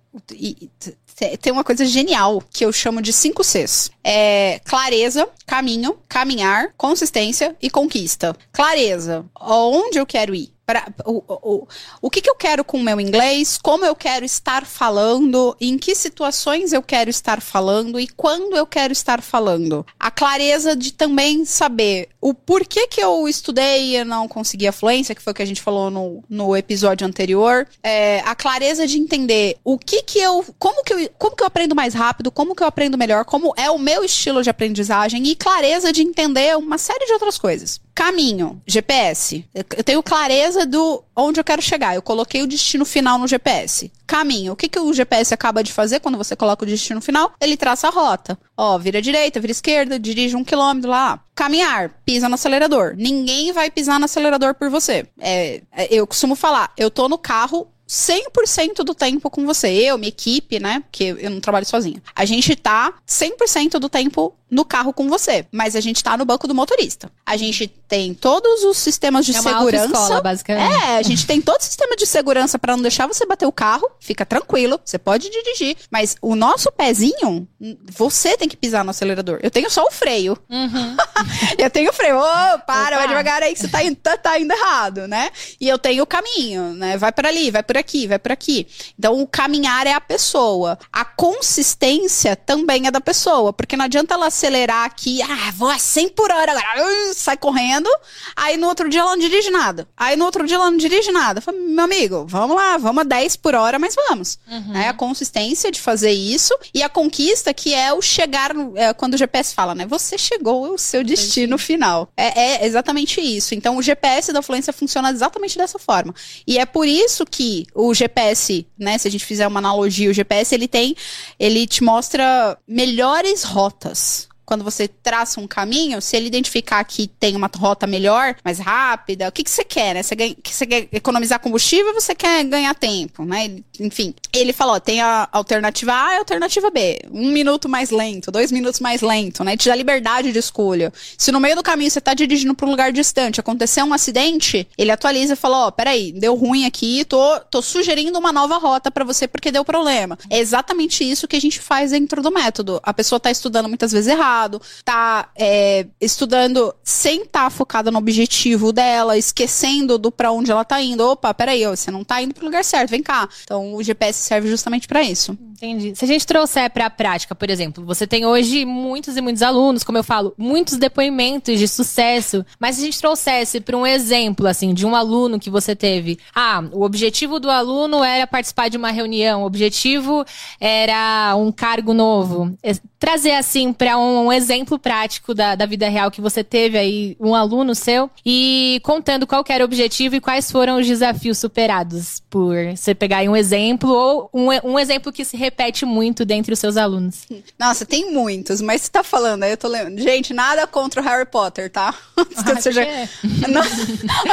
tem 1.41 1.53
uma 1.53 1.65
coisa 1.65 1.85
genial 1.85 2.43
que 2.51 2.65
eu 2.65 2.73
chamo 2.73 3.03
de 3.03 3.13
5 3.13 3.43
Cs. 3.43 3.91
É 4.05 4.61
clareza, 4.65 5.29
caminho, 5.47 5.99
caminhar, 6.09 6.73
consistência 6.77 7.57
e 7.61 7.69
conquista. 7.69 8.37
Clareza, 8.53 9.25
onde 9.41 9.99
eu 9.99 10.07
quero 10.07 10.35
ir? 10.35 10.53
Pra, 10.65 10.87
o, 11.07 11.23
o, 11.27 11.67
o 12.03 12.11
que, 12.11 12.21
que 12.21 12.29
eu 12.29 12.35
quero 12.35 12.63
com 12.63 12.77
o 12.77 12.83
meu 12.83 13.01
inglês, 13.01 13.57
como 13.57 13.87
eu 13.87 13.97
quero 13.97 14.23
estar 14.23 14.67
falando, 14.67 15.57
em 15.59 15.79
que 15.79 15.95
situações 15.95 16.75
eu 16.75 16.83
quero 16.83 17.09
estar 17.09 17.41
falando 17.41 17.99
e 17.99 18.07
quando 18.07 18.55
eu 18.55 18.67
quero 18.67 18.93
estar 18.93 19.23
falando. 19.23 19.87
A 19.99 20.11
clareza 20.11 20.77
de 20.77 20.93
também 20.93 21.47
saber 21.47 22.11
o 22.21 22.35
porquê 22.35 22.87
que 22.87 23.01
eu 23.01 23.29
estudei 23.29 23.97
e 23.97 24.05
não 24.05 24.27
consegui 24.27 24.67
a 24.67 24.73
fluência, 24.73 25.15
que 25.15 25.23
foi 25.23 25.33
o 25.33 25.35
que 25.35 25.43
a 25.43 25.47
gente 25.47 25.63
falou 25.63 25.91
no, 25.91 26.23
no 26.29 26.57
episódio 26.57 27.07
anterior. 27.07 27.67
É, 27.83 28.21
a 28.21 28.35
clareza 28.35 28.87
de 28.87 28.99
entender 28.99 29.57
o 29.65 29.79
que 29.79 30.03
que 30.03 30.19
eu, 30.19 30.45
como 30.59 30.83
que 30.83 30.93
eu, 30.93 31.11
como 31.19 31.37
que 31.37 31.43
eu 31.43 31.47
aprendo 31.47 31.75
mais 31.75 31.95
rápido, 31.95 32.31
como 32.31 32.55
que 32.55 32.63
eu 32.63 32.67
aprendo 32.67 32.99
melhor, 32.99 33.25
como 33.25 33.53
é 33.57 33.71
o 33.71 33.79
meu 33.79 34.05
estilo 34.05 34.43
de 34.43 34.51
aprendizagem 34.51 35.27
e 35.27 35.37
clareza 35.37 35.93
de 35.93 36.03
entender 36.03 36.57
uma 36.57 36.79
série 36.79 37.07
de 37.07 37.13
outras 37.13 37.39
coisas. 37.39 37.81
Caminho, 37.95 38.61
GPS. 38.67 39.45
Eu 39.55 39.85
tenho 39.85 40.03
clareza 40.03 40.65
do 40.65 41.03
onde 41.17 41.41
eu 41.41 41.45
quero 41.45 41.61
chegar. 41.61 41.95
Eu 41.95 42.03
coloquei 42.03 42.43
o 42.43 42.47
destino 42.47 42.85
final 42.85 43.19
no 43.19 43.27
GPS. 43.27 43.91
Caminho. 44.09 44.55
O 44.55 44.57
que, 44.57 44.71
que 44.71 44.81
o 44.81 44.91
GPS 44.91 45.35
acaba 45.35 45.63
de 45.63 45.71
fazer 45.71 46.01
quando 46.01 46.17
você 46.17 46.35
coloca 46.35 46.65
o 46.65 46.67
destino 46.67 46.99
final? 46.99 47.31
Ele 47.39 47.59
traça 47.59 47.89
a 47.89 47.91
rota. 47.91 48.39
Ó, 48.57 48.79
vira 48.79 49.03
direita, 49.03 49.39
vira 49.39 49.53
esquerda, 49.53 49.99
dirige 49.99 50.35
um 50.35 50.43
quilômetro 50.43 50.91
lá. 50.91 51.21
Caminhar, 51.35 51.91
pisa 52.07 52.27
no 52.27 52.35
acelerador. 52.35 52.95
Ninguém 52.97 53.53
vai 53.53 53.71
pisar 53.71 53.99
no 53.99 54.07
acelerador 54.07 54.55
por 54.55 54.71
você. 54.71 55.07
É, 55.21 55.61
é 55.71 55.95
eu 55.95 56.07
costumo 56.07 56.35
falar, 56.35 56.73
eu 56.75 56.91
tô 56.91 57.07
no 57.07 57.19
carro 57.19 57.69
100% 57.89 58.85
do 58.85 58.95
tempo 58.95 59.31
com 59.31 59.47
você. 59.47 59.69
Eu, 59.69 59.97
minha 59.97 60.09
equipe, 60.09 60.61
né? 60.61 60.81
Porque 60.81 61.17
eu 61.19 61.31
não 61.31 61.41
trabalho 61.41 61.65
sozinha. 61.65 62.03
A 62.15 62.25
gente 62.25 62.55
tá 62.55 62.93
100% 63.07 63.79
do 63.79 63.89
tempo 63.89 64.35
no 64.51 64.65
carro 64.65 64.93
com 64.93 65.09
você, 65.09 65.47
mas 65.53 65.77
a 65.77 65.81
gente 65.81 66.03
tá 66.03 66.17
no 66.17 66.25
banco 66.25 66.49
do 66.49 66.55
motorista. 66.55 67.11
A 67.25 67.37
gente 67.37 67.69
tem 67.87 68.15
todos 68.15 68.65
os 68.65 68.79
sistemas 68.79 69.27
de 69.27 69.37
é 69.37 69.41
uma 69.41 69.51
segurança. 69.51 69.87
Escola, 69.87 70.21
basicamente. 70.21 70.85
É, 70.85 70.97
a 70.97 71.03
gente 71.03 71.27
tem 71.27 71.41
todo 71.41 71.61
o 71.61 71.65
sistema 71.65 71.97
de 71.97 72.07
segurança 72.07 72.59
para 72.59 72.75
não 72.75 72.83
deixar 72.83 73.07
você 73.07 73.27
bater 73.27 73.47
o 73.47 73.53
carro. 73.53 73.89
Fica 74.01 74.25
tranquilo, 74.25 74.81
você 74.85 74.99
pode 74.99 75.29
dirigir, 75.31 75.77
mas 75.91 76.17
o 76.23 76.35
nosso 76.35 76.73
pezinho, 76.73 77.47
você 77.91 78.37
tem 78.37 78.49
que 78.49 78.57
pisar 78.57 78.85
no 78.85 78.91
acelerador. 78.91 79.39
Eu 79.43 79.51
tenho 79.51 79.71
só 79.71 79.85
o 79.85 79.91
freio. 79.91 80.39
Uhum. 80.49 80.97
eu 81.59 81.71
tenho 81.71 81.91
o 81.91 81.93
freio. 81.93 82.17
Ô, 82.17 82.23
oh, 82.23 82.59
para, 82.61 82.97
vai 82.97 83.09
devagar 83.09 83.43
aí 83.43 83.53
que 83.53 83.61
você 83.61 83.69
tá 83.69 83.83
indo, 83.83 83.97
tá, 83.97 84.17
tá 84.17 84.39
indo 84.39 84.53
errado, 84.53 85.07
né? 85.07 85.31
E 85.61 85.69
eu 85.69 85.79
tenho 85.79 86.03
o 86.03 86.07
caminho, 86.07 86.73
né? 86.75 86.97
Vai 86.97 87.13
para 87.13 87.29
ali, 87.29 87.51
vai 87.51 87.63
por 87.63 87.77
aqui, 87.79 88.07
vai 88.07 88.19
por 88.19 88.33
aqui. 88.33 88.67
Então 88.99 89.21
o 89.21 89.27
caminhar 89.27 89.87
é 89.87 89.93
a 89.93 90.01
pessoa. 90.01 90.79
A 90.93 91.05
consistência 91.05 92.37
também 92.37 92.87
é 92.87 92.91
da 92.91 93.01
pessoa, 93.01 93.53
porque 93.53 93.77
não 93.77 93.85
adianta 93.85 94.15
ela 94.15 94.27
acelerar 94.27 94.85
aqui, 94.85 95.23
ah, 95.23 95.53
vou 95.57 95.69
a 95.69 95.79
100 95.79 96.09
por 96.11 96.31
hora 96.31 96.53
agora, 96.53 97.11
uh, 97.11 97.15
sai 97.15 97.37
correndo, 97.37 97.89
aí 98.37 98.57
no 98.57 98.67
outro 98.67 98.89
dia 98.89 99.01
ela 99.01 99.11
não 99.11 99.19
dirige 99.19 99.51
nada. 99.51 99.89
Aí 99.97 100.17
no 100.17 100.25
outro 100.25 100.47
dia 100.47 100.57
ela 100.57 100.71
não 100.71 100.79
dirige 100.79 101.11
nada. 101.11 101.41
Falei, 101.41 101.61
meu 101.61 101.85
amigo, 101.85 102.25
vamos 102.29 102.57
lá, 102.57 102.77
vamos 102.77 103.03
a 103.03 103.05
10 103.05 103.37
por 103.37 103.55
hora, 103.55 103.79
mas 103.79 103.95
vamos. 103.95 104.39
Uhum. 104.51 104.77
É 104.77 104.89
a 104.89 104.95
consistência 104.95 105.71
de 105.71 105.81
fazer 105.81 106.13
isso 106.13 106.57
e 106.75 106.83
a 106.83 106.89
conquista 106.89 107.53
que 107.55 107.75
é 107.75 107.93
o 107.93 108.03
chegar, 108.03 108.53
é, 108.75 108.93
quando 108.93 109.15
o 109.15 109.17
GPS 109.17 109.55
fala, 109.55 109.75
né? 109.75 109.87
Você 109.87 110.19
chegou 110.19 110.67
ao 110.67 110.79
seu 110.79 111.05
destino 111.05 111.55
Entendi. 111.55 111.65
final. 111.65 112.11
É, 112.17 112.41
é 112.41 112.67
exatamente 112.67 113.21
isso. 113.21 113.55
Então 113.55 113.77
o 113.77 113.83
GPS 113.83 114.33
da 114.33 114.43
fluência 114.43 114.73
funciona 114.73 115.11
exatamente 115.11 115.57
dessa 115.57 115.79
forma. 115.79 116.15
E 116.47 116.59
é 116.59 116.67
por 116.67 116.87
isso 116.87 117.25
que 117.25 117.67
o 117.75 117.95
GPS, 117.95 118.67
né, 118.79 118.99
se 118.99 119.09
a 119.09 119.11
gente 119.11 119.25
fizer 119.25 119.47
uma 119.47 119.59
analogia, 119.59 120.11
o 120.11 120.15
GPS 120.15 120.55
ele 120.55 120.69
tem, 120.69 120.95
ele 121.39 121.67
te 121.67 121.83
mostra 121.83 122.59
melhores 122.67 123.45
rotas 123.45 124.29
quando 124.49 124.65
você 124.65 124.89
traça 124.89 125.39
um 125.43 125.47
caminho, 125.47 126.01
se 126.01 126.17
ele 126.17 126.27
identificar 126.27 126.83
que 126.83 127.07
tem 127.07 127.37
uma 127.37 127.51
rota 127.55 127.87
melhor, 127.87 128.35
mais 128.43 128.59
rápida, 128.59 129.29
o 129.29 129.33
que, 129.33 129.45
que 129.45 129.51
você 129.51 129.63
quer, 129.63 129.93
né? 129.93 130.03
Você, 130.03 130.17
ganha, 130.17 130.35
você 130.43 130.67
quer 130.67 130.89
economizar 130.91 131.39
combustível 131.39 131.93
você 131.93 132.15
quer 132.15 132.43
ganhar 132.45 132.75
tempo, 132.75 133.27
né? 133.27 133.59
Enfim, 133.79 134.15
ele 134.33 134.55
falou, 134.55 134.81
tem 134.81 135.03
a 135.03 135.29
alternativa 135.31 135.93
A 135.93 136.13
e 136.13 136.17
a 136.17 136.19
alternativa 136.21 136.71
B. 136.71 136.99
Um 137.13 137.31
minuto 137.31 137.69
mais 137.69 137.91
lento, 137.91 138.31
dois 138.31 138.51
minutos 138.51 138.81
mais 138.81 139.03
lento, 139.03 139.45
né? 139.45 139.55
Te 139.55 139.69
dá 139.69 139.75
liberdade 139.75 140.33
de 140.33 140.39
escolha. 140.39 140.91
Se 141.19 141.31
no 141.31 141.41
meio 141.41 141.55
do 141.55 141.63
caminho 141.63 141.91
você 141.91 142.01
tá 142.01 142.15
dirigindo 142.15 142.55
para 142.55 142.67
um 142.67 142.71
lugar 142.71 142.91
distante, 142.91 143.41
acontecer 143.41 143.83
um 143.83 143.93
acidente, 143.93 144.67
ele 144.79 144.91
atualiza 144.91 145.35
e 145.35 145.37
fala, 145.37 145.65
ó, 145.65 145.69
oh, 145.69 145.73
peraí, 145.73 146.11
deu 146.11 146.35
ruim 146.35 146.65
aqui, 146.65 147.05
tô, 147.05 147.39
tô 147.51 147.61
sugerindo 147.61 148.19
uma 148.19 148.33
nova 148.33 148.57
rota 148.57 148.91
para 148.91 149.05
você 149.05 149.29
porque 149.29 149.53
deu 149.53 149.63
problema. 149.63 150.19
É 150.31 150.39
exatamente 150.39 151.05
isso 151.05 151.29
que 151.29 151.37
a 151.37 151.41
gente 151.41 151.61
faz 151.61 151.91
dentro 151.91 152.23
do 152.23 152.31
método. 152.31 152.81
A 152.83 152.95
pessoa 152.95 153.21
tá 153.21 153.31
estudando 153.31 153.69
muitas 153.69 153.93
vezes 153.93 154.09
errado, 154.09 154.38
errado, 154.39 154.63
tá 154.85 155.31
é, 155.37 155.87
estudando 156.01 156.75
sem 156.85 157.23
estar 157.23 157.45
tá 157.45 157.51
focada 157.51 157.91
no 157.91 157.99
objetivo 157.99 158.73
dela, 158.73 159.19
esquecendo 159.19 159.99
do 159.99 160.13
para 160.13 160.31
onde 160.31 160.51
ela 160.51 160.65
tá 160.65 160.81
indo. 160.81 161.05
Opa, 161.05 161.35
peraí, 161.35 161.67
você 161.67 161.91
não 161.91 162.05
tá 162.05 162.23
indo 162.23 162.35
pro 162.35 162.45
lugar 162.45 162.65
certo, 162.65 162.91
vem 162.91 163.03
cá. 163.03 163.29
Então 163.43 163.75
o 163.75 163.83
GPS 163.83 164.23
serve 164.23 164.49
justamente 164.49 164.87
para 164.87 165.03
isso. 165.03 165.37
Entendi. 165.61 165.95
Se 165.97 166.05
a 166.05 166.09
gente 166.09 166.25
trouxer 166.25 166.71
para 166.71 166.87
a 166.87 166.91
prática, 166.91 167.35
por 167.35 167.51
exemplo, 167.51 167.85
você 167.85 168.07
tem 168.07 168.25
hoje 168.25 168.65
muitos 168.65 169.17
e 169.17 169.21
muitos 169.21 169.43
alunos, 169.43 169.83
como 169.83 169.99
eu 169.99 170.05
falo, 170.05 170.33
muitos 170.39 170.77
depoimentos 170.77 171.59
de 171.59 171.67
sucesso, 171.67 172.47
mas 172.61 172.77
se 172.77 172.83
a 172.83 172.85
gente 172.85 173.01
trouxesse 173.01 173.61
para 173.61 173.77
um 173.77 173.85
exemplo 173.85 174.47
assim 174.47 174.73
de 174.73 174.87
um 174.87 174.95
aluno 174.95 175.41
que 175.41 175.51
você 175.51 175.75
teve, 175.75 176.17
ah, 176.33 176.63
o 176.73 176.83
objetivo 176.83 177.41
do 177.41 177.51
aluno 177.51 178.05
era 178.05 178.25
participar 178.25 178.69
de 178.69 178.77
uma 178.77 178.93
reunião, 178.93 179.43
o 179.43 179.47
objetivo 179.47 180.25
era 180.61 181.35
um 181.37 181.51
cargo 181.51 181.93
novo, 181.93 182.57
é, 182.63 182.73
trazer 182.99 183.33
assim 183.33 183.73
para 183.73 183.99
um, 183.99 184.28
um, 184.29 184.33
exemplo 184.33 184.79
prático 184.79 185.35
da, 185.35 185.55
da 185.55 185.67
vida 185.67 185.89
real 185.89 186.11
que 186.11 186.21
você 186.21 186.45
teve 186.45 186.79
aí, 186.79 187.17
um 187.21 187.35
aluno 187.35 187.75
seu, 187.75 188.11
e 188.25 188.81
contando 188.83 189.27
qual 189.27 189.45
era 189.49 189.65
o 189.65 189.67
objetivo 189.67 190.17
e 190.17 190.21
quais 190.21 190.51
foram 190.51 190.79
os 190.79 190.87
desafios 190.87 191.39
superados 191.39 192.23
por 192.29 192.55
você 192.77 192.95
pegar 192.95 193.19
aí 193.19 193.29
um 193.29 193.37
exemplo 193.37 193.91
ou 193.91 194.31
um, 194.33 194.49
um 194.65 194.79
exemplo 194.79 195.13
que 195.13 195.25
se 195.25 195.37
repete 195.37 195.85
muito 195.85 196.25
dentre 196.25 196.53
os 196.53 196.59
seus 196.59 196.77
alunos? 196.77 197.27
Nossa, 197.59 197.87
tem 197.87 198.13
muitos, 198.13 198.61
mas 198.61 198.83
você 198.83 198.91
tá 198.91 199.03
falando, 199.03 199.43
aí 199.45 199.53
eu 199.53 199.57
tô 199.57 199.69
lendo. 199.69 200.01
Gente, 200.01 200.33
nada 200.33 200.67
contra 200.67 201.01
o 201.01 201.05
Harry 201.05 201.27
Potter, 201.27 201.71
tá? 201.71 201.95
Antes 202.17 202.43
que 202.43 202.51
eu 202.51 202.63
seja. 202.63 202.87
Não, 203.49 203.63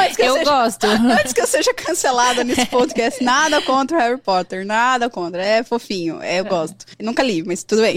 antes 0.00 0.16
que 0.16 0.22
eu, 0.22 0.26
eu 0.26 0.34
seja... 0.34 0.44
gosto. 0.44 0.86
Antes 0.86 1.32
que 1.32 1.40
eu 1.40 1.46
seja 1.46 1.74
cancelada 1.74 2.44
nesse 2.44 2.66
podcast, 2.66 3.22
nada 3.22 3.60
contra 3.62 3.96
o 3.96 4.00
Harry 4.00 4.20
Potter, 4.20 4.66
nada 4.66 5.08
contra. 5.08 5.42
É 5.42 5.62
fofinho, 5.62 6.22
é, 6.22 6.40
eu 6.40 6.44
gosto. 6.44 6.84
Eu 6.98 7.06
nunca 7.06 7.22
li, 7.22 7.42
mas 7.42 7.64
tudo 7.64 7.82
bem. 7.82 7.96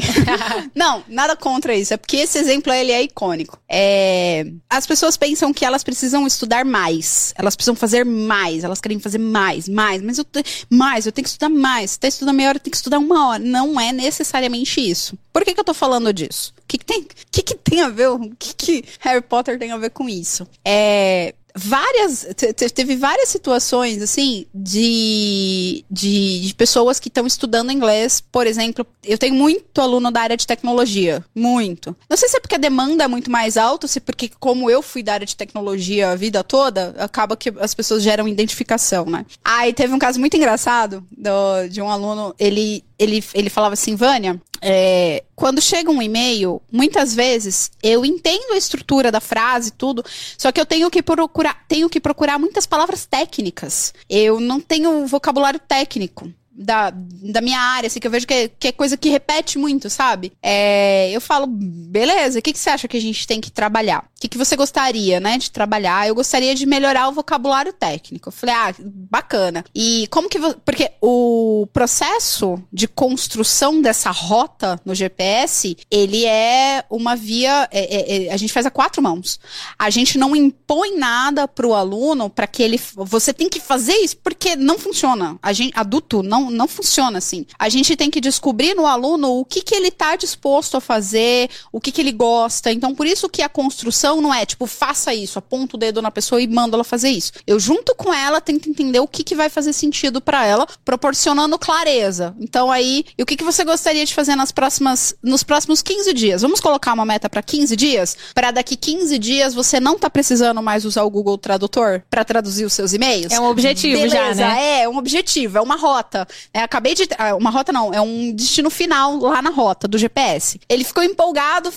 Não, 0.73 1.03
nada 1.07 1.35
contra 1.35 1.75
isso. 1.75 1.88
É 1.93 1.97
porque 1.97 2.17
esse 2.17 2.37
exemplo 2.37 2.71
ele 2.71 2.91
é 2.91 3.01
icônico. 3.01 3.59
É... 3.67 4.45
As 4.69 4.85
pessoas 4.85 5.17
pensam 5.17 5.53
que 5.53 5.65
elas 5.65 5.83
precisam 5.83 6.25
estudar 6.25 6.65
mais. 6.65 7.33
Elas 7.37 7.55
precisam 7.55 7.75
fazer 7.75 8.05
mais. 8.05 8.63
Elas 8.63 8.81
querem 8.81 8.99
fazer 8.99 9.17
mais, 9.17 9.67
mais. 9.67 10.01
Mas 10.01 10.17
eu 10.17 10.25
mais, 10.69 11.05
eu 11.05 11.11
tenho 11.11 11.23
que 11.23 11.29
estudar 11.29 11.49
mais. 11.49 11.91
Se 11.91 11.99
tá 11.99 12.07
estudando 12.07 12.35
meia 12.35 12.49
hora, 12.49 12.59
tem 12.59 12.71
que 12.71 12.77
estudar 12.77 12.99
uma 12.99 13.29
hora. 13.29 13.39
Não 13.39 13.79
é 13.79 13.91
necessariamente 13.91 14.79
isso. 14.79 15.17
Por 15.31 15.43
que, 15.43 15.53
que 15.53 15.59
eu 15.59 15.63
tô 15.63 15.73
falando 15.73 16.13
disso? 16.13 16.53
O 16.57 16.67
que, 16.67 16.77
que 16.77 16.85
tem, 16.85 17.07
que, 17.31 17.41
que 17.41 17.55
tem 17.55 17.81
a 17.81 17.89
ver? 17.89 18.09
O 18.09 18.19
que, 18.37 18.53
que 18.53 18.85
Harry 18.99 19.21
Potter 19.21 19.57
tem 19.57 19.71
a 19.71 19.77
ver 19.77 19.91
com 19.91 20.09
isso? 20.09 20.47
É, 20.65 21.33
várias 21.59 22.25
teve 22.73 22.95
várias 22.95 23.29
situações 23.29 24.01
assim 24.01 24.45
de, 24.53 25.83
de, 25.89 26.47
de 26.47 26.55
pessoas 26.55 26.99
que 26.99 27.09
estão 27.09 27.27
estudando 27.27 27.71
inglês 27.71 28.21
por 28.21 28.47
exemplo 28.47 28.85
eu 29.03 29.17
tenho 29.17 29.35
muito 29.35 29.81
aluno 29.81 30.11
da 30.11 30.21
área 30.21 30.37
de 30.37 30.47
tecnologia 30.47 31.23
muito. 31.35 31.95
Não 32.09 32.17
sei 32.17 32.29
se 32.29 32.37
é 32.37 32.39
porque 32.39 32.55
a 32.55 32.59
demanda 32.59 33.03
é 33.03 33.07
muito 33.07 33.29
mais 33.29 33.57
alta 33.57 33.87
se 33.87 33.99
é 33.99 34.01
porque 34.01 34.31
como 34.39 34.69
eu 34.69 34.81
fui 34.81 35.03
da 35.03 35.13
área 35.13 35.25
de 35.25 35.35
tecnologia 35.35 36.11
a 36.11 36.15
vida 36.15 36.43
toda 36.43 36.95
acaba 36.97 37.35
que 37.35 37.53
as 37.59 37.73
pessoas 37.73 38.01
geram 38.03 38.27
identificação 38.27 39.05
né? 39.05 39.25
Aí 39.43 39.73
teve 39.73 39.93
um 39.93 39.99
caso 39.99 40.19
muito 40.19 40.37
engraçado 40.37 41.03
do, 41.11 41.67
de 41.69 41.81
um 41.81 41.89
aluno 41.89 42.33
ele 42.39 42.83
ele, 42.99 43.23
ele 43.33 43.49
falava 43.49 43.73
assim, 43.73 43.95
Vânia, 43.95 44.39
é, 44.61 45.23
quando 45.35 45.61
chega 45.61 45.89
um 45.89 46.01
e-mail, 46.01 46.61
muitas 46.71 47.13
vezes 47.13 47.71
eu 47.81 48.03
entendo 48.05 48.53
a 48.53 48.57
estrutura 48.57 49.11
da 49.11 49.19
frase 49.19 49.71
tudo, 49.71 50.03
só 50.37 50.51
que 50.51 50.59
eu 50.59 50.65
tenho 50.65 50.89
que 50.89 51.01
procurar, 51.01 51.65
tenho 51.67 51.89
que 51.89 51.99
procurar 51.99 52.37
muitas 52.37 52.65
palavras 52.65 53.05
técnicas. 53.05 53.93
Eu 54.09 54.39
não 54.39 54.59
tenho 54.59 55.07
vocabulário 55.07 55.59
técnico. 55.59 56.31
Da, 56.59 56.91
da 56.91 57.39
minha 57.39 57.59
área, 57.59 57.87
assim, 57.87 58.01
que 58.01 58.07
eu 58.07 58.11
vejo 58.11 58.27
que 58.27 58.33
é, 58.33 58.47
que 58.49 58.67
é 58.67 58.71
coisa 58.73 58.97
que 58.97 59.09
repete 59.09 59.57
muito, 59.57 59.89
sabe? 59.89 60.33
É, 60.43 61.09
eu 61.11 61.21
falo, 61.21 61.47
beleza, 61.47 62.39
o 62.39 62.41
que, 62.41 62.51
que 62.51 62.59
você 62.59 62.69
acha 62.69 62.87
que 62.87 62.97
a 62.97 63.01
gente 63.01 63.25
tem 63.25 63.39
que 63.39 63.49
trabalhar? 63.49 64.03
O 64.17 64.19
que, 64.19 64.27
que 64.27 64.37
você 64.37 64.57
gostaria, 64.57 65.21
né, 65.21 65.37
de 65.37 65.49
trabalhar? 65.49 66.05
Eu 66.05 66.13
gostaria 66.13 66.53
de 66.53 66.65
melhorar 66.65 67.07
o 67.07 67.13
vocabulário 67.13 67.71
técnico. 67.71 68.27
Eu 68.27 68.33
falei, 68.33 68.53
ah, 68.53 68.75
bacana. 68.77 69.63
E 69.73 70.07
como 70.11 70.27
que. 70.27 70.37
Porque 70.65 70.91
o 71.01 71.65
processo 71.71 72.61
de 72.73 72.85
construção 72.87 73.81
dessa 73.81 74.11
rota 74.11 74.77
no 74.83 74.93
GPS, 74.93 75.77
ele 75.89 76.25
é 76.25 76.83
uma 76.89 77.15
via. 77.15 77.69
É, 77.71 77.95
é, 77.95 78.25
é, 78.27 78.33
a 78.33 78.37
gente 78.37 78.51
faz 78.51 78.65
a 78.65 78.71
quatro 78.71 79.01
mãos. 79.01 79.39
A 79.77 79.89
gente 79.89 80.17
não 80.17 80.35
impõe 80.35 80.97
nada 80.97 81.47
pro 81.47 81.73
aluno 81.73 82.29
para 82.29 82.47
que 82.47 82.61
ele. 82.61 82.77
Você 82.95 83.33
tem 83.33 83.47
que 83.47 83.61
fazer 83.61 83.93
isso, 83.93 84.17
porque 84.17 84.57
não 84.57 84.77
funciona. 84.77 85.37
A 85.41 85.53
gente, 85.53 85.71
adulto 85.73 86.21
não, 86.21 86.48
não 86.49 86.67
funciona 86.67 87.17
assim. 87.17 87.45
A 87.57 87.69
gente 87.69 87.95
tem 87.95 88.09
que 88.09 88.21
descobrir 88.21 88.75
no 88.75 88.85
aluno 88.85 89.39
o 89.39 89.45
que, 89.45 89.61
que 89.61 89.75
ele 89.75 89.91
tá 89.91 90.15
disposto 90.15 90.77
a 90.77 90.81
fazer, 90.81 91.49
o 91.71 91.79
que, 91.79 91.91
que 91.91 92.01
ele 92.01 92.11
gosta. 92.11 92.71
Então, 92.71 92.93
por 92.93 93.05
isso 93.05 93.29
que 93.29 93.41
a 93.41 93.49
construção 93.49 94.21
não 94.21 94.33
é 94.33 94.45
tipo, 94.45 94.65
faça 94.65 95.13
isso, 95.13 95.39
aponta 95.39 95.75
o 95.75 95.79
dedo 95.79 96.01
na 96.01 96.11
pessoa 96.11 96.41
e 96.41 96.47
manda 96.47 96.75
ela 96.75 96.83
fazer 96.83 97.09
isso. 97.09 97.31
Eu, 97.45 97.59
junto 97.59 97.95
com 97.95 98.13
ela, 98.13 98.41
tento 98.41 98.69
entender 98.69 98.99
o 98.99 99.07
que, 99.07 99.23
que 99.23 99.35
vai 99.35 99.49
fazer 99.49 99.73
sentido 99.73 100.21
para 100.21 100.45
ela, 100.45 100.67
proporcionando 100.83 101.57
clareza. 101.57 102.35
Então, 102.39 102.71
aí, 102.71 103.05
e 103.17 103.23
o 103.23 103.25
que, 103.25 103.35
que 103.35 103.43
você 103.43 103.63
gostaria 103.63 104.05
de 104.05 104.13
fazer 104.13 104.35
nas 104.35 104.51
próximas, 104.51 105.15
nos 105.21 105.43
próximos 105.43 105.81
15 105.81 106.13
dias? 106.13 106.41
Vamos 106.41 106.59
colocar 106.59 106.93
uma 106.93 107.05
meta 107.05 107.29
para 107.29 107.41
15 107.41 107.75
dias? 107.75 108.17
Para 108.33 108.51
daqui 108.51 108.75
15 108.75 109.17
dias 109.19 109.53
você 109.53 109.79
não 109.79 109.97
tá 109.97 110.09
precisando 110.09 110.61
mais 110.61 110.85
usar 110.85 111.03
o 111.03 111.09
Google 111.09 111.37
Tradutor 111.37 112.01
para 112.09 112.23
traduzir 112.23 112.65
os 112.65 112.73
seus 112.73 112.93
e-mails? 112.93 113.31
É 113.31 113.39
um 113.39 113.45
objetivo 113.45 114.01
Beleza, 114.01 114.35
já, 114.35 114.53
né? 114.53 114.81
É, 114.81 114.89
um 114.89 114.97
objetivo, 114.97 115.57
é 115.57 115.61
uma 115.61 115.75
rota. 115.75 116.27
É, 116.53 116.61
acabei 116.61 116.93
de. 116.95 117.07
ah, 117.17 117.35
Uma 117.35 117.49
rota 117.49 117.71
não, 117.71 117.93
é 117.93 118.01
um 118.01 118.33
destino 118.33 118.69
final 118.69 119.17
lá 119.17 119.41
na 119.41 119.49
rota 119.49 119.87
do 119.87 119.97
GPS. 119.97 120.59
Ele 120.69 120.83
ficou 120.83 121.03
empolgado. 121.03 121.71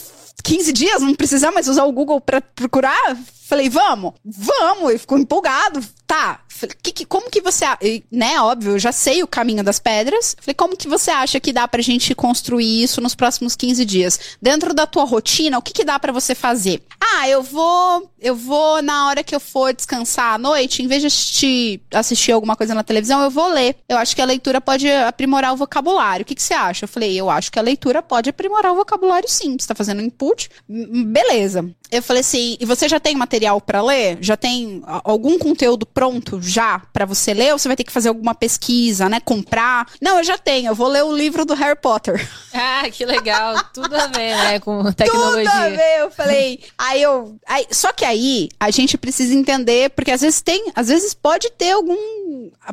15 0.44 0.72
dias, 0.72 1.00
não 1.00 1.14
precisar 1.14 1.52
mais 1.52 1.68
usar 1.68 1.84
o 1.84 1.92
Google 1.92 2.20
pra 2.20 2.40
procurar? 2.40 3.16
Falei, 3.52 3.68
vamos, 3.68 4.14
vamos. 4.24 4.88
Ele 4.88 4.98
ficou 4.98 5.18
empolgado. 5.18 5.84
Tá. 6.06 6.40
Falei, 6.48 6.74
que, 6.82 6.90
que- 6.90 7.04
como 7.04 7.30
que 7.30 7.42
você. 7.42 7.66
e, 7.82 8.02
Né, 8.10 8.40
óbvio, 8.40 8.72
eu 8.72 8.78
já 8.78 8.92
sei 8.92 9.22
o 9.22 9.26
caminho 9.26 9.62
das 9.62 9.78
pedras. 9.78 10.34
Falei, 10.40 10.54
como 10.54 10.74
que 10.74 10.88
você 10.88 11.10
acha 11.10 11.38
que 11.38 11.52
dá 11.52 11.68
pra 11.68 11.82
gente 11.82 12.14
construir 12.14 12.82
isso 12.82 12.98
nos 13.02 13.14
próximos 13.14 13.54
15 13.54 13.84
dias? 13.84 14.18
Dentro 14.40 14.72
da 14.72 14.86
tua 14.86 15.04
rotina, 15.04 15.58
o 15.58 15.62
que, 15.62 15.72
que 15.74 15.84
dá 15.84 15.98
pra 15.98 16.12
você 16.12 16.34
fazer? 16.34 16.82
Ah, 16.98 17.28
eu 17.28 17.42
vou. 17.42 18.10
Eu 18.18 18.34
vou, 18.36 18.80
na 18.80 19.08
hora 19.08 19.22
que 19.24 19.34
eu 19.34 19.40
for 19.40 19.74
descansar 19.74 20.34
à 20.34 20.38
noite, 20.38 20.82
em 20.82 20.86
vez 20.86 21.02
de 21.02 21.08
assistir, 21.08 21.82
assistir 21.92 22.32
alguma 22.32 22.56
coisa 22.56 22.74
na 22.74 22.82
televisão, 22.84 23.20
eu 23.22 23.30
vou 23.30 23.48
ler. 23.48 23.76
Eu 23.86 23.98
acho 23.98 24.14
que 24.16 24.22
a 24.22 24.24
leitura 24.24 24.60
pode 24.62 24.88
aprimorar 24.90 25.52
o 25.52 25.56
vocabulário. 25.56 26.22
O 26.22 26.26
que, 26.26 26.34
que 26.34 26.42
você 26.42 26.54
acha? 26.54 26.84
Eu 26.84 26.88
falei, 26.88 27.20
eu 27.20 27.28
acho 27.28 27.50
que 27.52 27.58
a 27.58 27.62
leitura 27.62 28.00
pode 28.00 28.30
aprimorar 28.30 28.72
o 28.72 28.76
vocabulário 28.76 29.28
sim. 29.28 29.56
Você 29.58 29.66
tá 29.66 29.74
fazendo 29.74 30.00
input. 30.00 30.48
Hum, 30.70 31.04
Beleza. 31.04 31.68
Eu 31.90 32.02
falei 32.02 32.20
assim, 32.20 32.56
e 32.58 32.64
você 32.64 32.88
já 32.88 32.98
tem 33.00 33.14
material 33.14 33.41
pra 33.66 33.82
ler? 33.82 34.18
Já 34.20 34.36
tem 34.36 34.82
algum 35.04 35.38
conteúdo 35.38 35.84
pronto 35.86 36.40
já 36.42 36.80
pra 36.92 37.04
você 37.04 37.32
ler? 37.34 37.52
Ou 37.52 37.58
você 37.58 37.68
vai 37.68 37.76
ter 37.76 37.84
que 37.84 37.92
fazer 37.92 38.08
alguma 38.08 38.34
pesquisa, 38.34 39.08
né? 39.08 39.20
Comprar? 39.20 39.86
Não, 40.00 40.18
eu 40.18 40.24
já 40.24 40.36
tenho. 40.38 40.68
Eu 40.70 40.74
vou 40.74 40.88
ler 40.88 41.04
o 41.04 41.14
livro 41.14 41.44
do 41.44 41.54
Harry 41.54 41.78
Potter. 41.80 42.28
Ah, 42.54 42.82
que 42.90 43.06
legal. 43.06 43.56
Tudo 43.72 43.96
a 43.96 44.08
ver, 44.08 44.36
né, 44.36 44.60
com 44.60 44.76
Tudo 44.78 44.88
a 44.88 44.92
tecnologia. 44.92 45.70
ver, 45.70 46.00
eu 46.00 46.10
falei. 46.10 46.60
aí 46.76 47.00
eu. 47.00 47.34
Aí, 47.48 47.66
só 47.70 47.92
que 47.94 48.04
aí 48.04 48.50
a 48.60 48.70
gente 48.70 48.98
precisa 48.98 49.32
entender, 49.34 49.88
porque 49.90 50.10
às 50.10 50.20
vezes 50.20 50.42
tem, 50.42 50.70
às 50.74 50.88
vezes 50.88 51.14
pode 51.14 51.48
ter 51.50 51.70
algum. 51.72 51.96